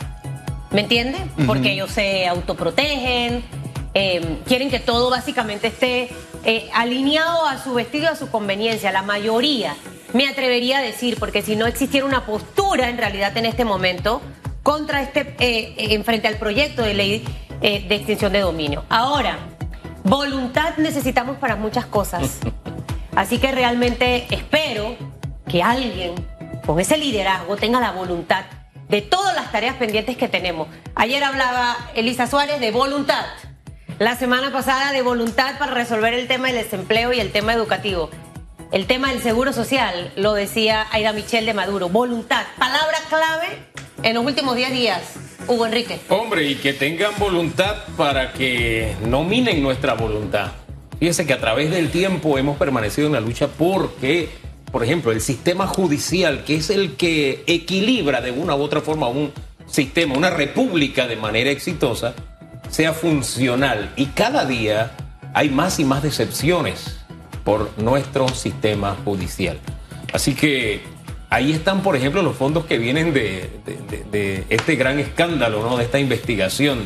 ¿Me 0.72 0.82
entiende? 0.82 1.20
Porque 1.48 1.72
ellos 1.72 1.90
se 1.90 2.28
autoprotegen, 2.28 3.46
eh, 3.94 4.40
quieren 4.46 4.70
que 4.70 4.82
todo 4.82 5.10
básicamente 5.10 5.68
esté 5.68 6.10
eh, 6.46 6.70
alineado 6.74 7.46
a 7.46 7.62
su 7.62 7.74
vestido, 7.74 8.10
a 8.10 8.16
su 8.16 8.30
conveniencia. 8.30 8.92
La 8.92 9.02
mayoría, 9.02 9.76
me 10.14 10.28
atrevería 10.28 10.80
a 10.80 10.82
decir, 10.82 11.18
porque 11.20 11.42
si 11.42 11.56
no 11.56 11.66
existiera 11.66 12.06
una 12.06 12.26
postura 12.26 12.90
en 12.90 12.98
realidad 12.98 13.36
en 13.38 13.46
este 13.46 13.66
momento 13.66 14.22
contra 14.62 15.02
este, 15.02 15.36
eh, 15.40 15.74
en 15.78 16.04
frente 16.04 16.28
al 16.28 16.38
proyecto 16.38 16.82
de 16.82 16.94
ley 16.94 17.26
de 17.62 17.96
extinción 17.96 18.34
de 18.34 18.42
dominio. 18.42 18.84
Ahora, 18.90 19.38
voluntad 20.04 20.76
necesitamos 20.78 21.38
para 21.38 21.56
muchas 21.56 21.86
cosas. 21.86 22.40
Así 23.16 23.38
que 23.38 23.54
realmente 23.54 24.28
espero 24.32 24.98
que 25.48 25.64
alguien 25.64 26.14
con 26.66 26.80
ese 26.80 26.98
liderazgo 26.98 27.56
tenga 27.56 27.80
la 27.80 27.92
voluntad 27.92 28.44
de 28.90 29.02
todas 29.02 29.36
las 29.36 29.52
tareas 29.52 29.76
pendientes 29.76 30.18
que 30.18 30.28
tenemos. 30.28 30.68
Ayer 30.96 31.24
hablaba 31.24 31.76
Elisa 31.96 32.28
Suárez 32.28 32.60
de 32.60 32.72
voluntad. 32.72 33.26
La 34.04 34.18
semana 34.18 34.52
pasada 34.52 34.92
de 34.92 35.02
voluntad 35.02 35.58
para 35.58 35.74
resolver 35.74 36.14
el 36.14 36.28
tema 36.28 36.48
del 36.48 36.58
desempleo 36.58 37.14
y 37.14 37.22
el 37.22 37.32
tema 37.32 37.54
educativo. 37.54 38.10
El 38.74 38.86
tema 38.86 39.08
del 39.14 39.22
seguro 39.22 39.54
social, 39.54 40.12
lo 40.18 40.34
decía 40.34 40.88
Aida 40.92 41.14
Michel 41.14 41.46
de 41.46 41.54
Maduro. 41.54 41.88
Voluntad, 41.88 42.46
palabra 42.60 42.98
clave 43.08 43.60
en 44.04 44.16
los 44.16 44.26
últimos 44.26 44.58
10 44.58 44.74
días. 44.74 45.14
Hugo 45.48 45.68
Enrique. 45.68 46.02
Hombre, 46.10 46.44
y 46.44 46.56
que 46.56 46.74
tengan 46.74 47.14
voluntad 47.18 47.78
para 47.96 48.34
que 48.34 48.94
no 49.06 49.24
minen 49.24 49.64
nuestra 49.64 49.94
voluntad. 49.94 50.52
Fíjese 51.00 51.26
que 51.26 51.32
a 51.32 51.40
través 51.40 51.72
del 51.72 51.90
tiempo 51.90 52.38
hemos 52.38 52.58
permanecido 52.58 53.08
en 53.08 53.14
la 53.14 53.22
lucha 53.22 53.48
porque, 53.48 54.28
por 54.70 54.84
ejemplo, 54.84 55.14
el 55.14 55.22
sistema 55.22 55.66
judicial, 55.66 56.44
que 56.44 56.56
es 56.56 56.70
el 56.70 56.98
que 56.98 57.46
equilibra 57.48 58.20
de 58.20 58.32
una 58.32 58.54
u 58.54 58.64
otra 58.64 58.82
forma 58.82 59.08
un 59.08 59.32
sistema, 59.66 60.18
una 60.18 60.30
república 60.30 61.08
de 61.08 61.16
manera 61.16 61.52
exitosa, 61.52 62.14
sea 62.74 62.94
funcional. 62.94 63.94
Y 63.96 64.08
cada 64.08 64.46
día 64.46 64.92
hay 65.36 65.50
más 65.50 65.80
y 65.80 65.86
más 65.86 66.02
decepciones 66.02 66.98
por 67.44 67.70
nuestro 67.78 68.28
sistema 68.30 68.98
judicial. 69.06 69.60
Así 70.12 70.34
que 70.34 70.82
ahí 71.30 71.52
están, 71.52 71.84
por 71.84 71.96
ejemplo, 71.96 72.24
los 72.24 72.36
fondos 72.36 72.66
que 72.66 72.80
vienen 72.80 73.14
de, 73.14 74.46
este 74.50 74.76
gran 74.76 75.00
escándalo, 75.00 75.62
¿no? 75.62 75.78
de 75.78 75.84
esta 75.84 76.00
investigación 76.00 76.80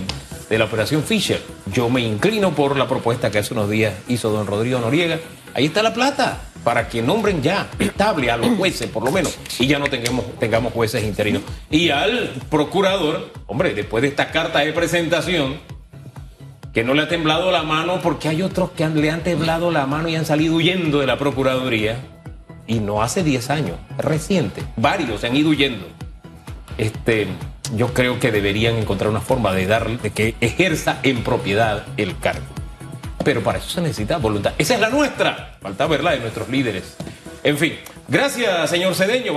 de 0.50 0.58
la 0.58 0.66
operación 0.66 1.04
Fisher. 1.04 1.42
Yo 1.74 1.90
me 1.90 2.02
inclino 2.02 2.54
por 2.54 2.76
la 2.78 2.88
propuesta 2.90 3.32
que 3.32 3.40
hace 3.40 3.54
unos 3.54 3.70
días 3.70 3.94
hizo 4.10 4.30
don 4.30 4.46
Rodrigo 4.46 4.80
Noriega. 4.80 5.20
Ahí 5.54 5.66
está 5.66 5.84
la 5.84 5.94
plata 5.94 6.42
para 6.66 6.90
que 6.90 7.02
nombren 7.02 7.42
ya 7.42 7.70
estable 7.80 8.30
a 8.30 8.36
los 8.36 8.58
jueces, 8.58 8.90
por 8.90 9.06
lo 9.06 9.12
menos, 9.12 9.38
y 9.58 9.68
ya 9.68 9.80
no 9.80 9.88
tengamos, 9.88 10.26
tengamos 10.38 10.74
jueces 10.74 11.06
interinos. 11.06 11.44
Y 11.72 11.92
al 11.92 12.34
procurador, 12.50 13.32
hombre, 13.46 13.74
después 13.74 14.02
de 14.02 14.10
esta 14.10 14.32
carta 14.32 14.60
de 14.60 14.74
presentación, 14.74 15.77
que 16.78 16.84
no 16.84 16.94
le 16.94 17.02
ha 17.02 17.08
temblado 17.08 17.50
la 17.50 17.64
mano 17.64 18.02
porque 18.04 18.28
hay 18.28 18.44
otros 18.44 18.70
que 18.70 18.88
le 18.88 19.10
han 19.10 19.24
temblado 19.24 19.72
la 19.72 19.88
mano 19.88 20.10
y 20.10 20.16
han 20.16 20.28
salido 20.28 20.58
huyendo 20.58 21.00
de 21.00 21.08
la 21.08 21.18
Procuraduría. 21.18 21.98
Y 22.68 22.82
no 22.82 23.02
hace 23.02 23.24
10 23.24 23.50
años, 23.50 23.78
reciente. 23.98 24.62
Varios 24.76 25.24
han 25.24 25.36
ido 25.36 25.50
huyendo. 25.50 25.88
Este, 26.78 27.26
yo 27.76 27.96
creo 27.96 28.20
que 28.20 28.32
deberían 28.32 28.76
encontrar 28.76 29.10
una 29.10 29.22
forma 29.22 29.54
de 29.54 29.66
darle, 29.66 29.98
de 29.98 30.12
que 30.12 30.36
ejerza 30.40 31.00
en 31.02 31.24
propiedad 31.24 31.84
el 31.98 32.16
cargo. 32.20 32.46
Pero 33.26 33.42
para 33.42 33.58
eso 33.58 33.70
se 33.70 33.82
necesita 33.82 34.18
voluntad. 34.18 34.54
Esa 34.60 34.76
es 34.76 34.80
la 34.80 34.92
nuestra. 34.92 35.58
Falta 35.60 35.88
verla 35.88 36.12
de 36.12 36.20
nuestros 36.20 36.48
líderes. 36.48 36.96
En 37.44 37.58
fin, 37.58 37.74
gracias, 38.08 38.70
señor 38.70 38.94
Cedeño. 38.94 39.34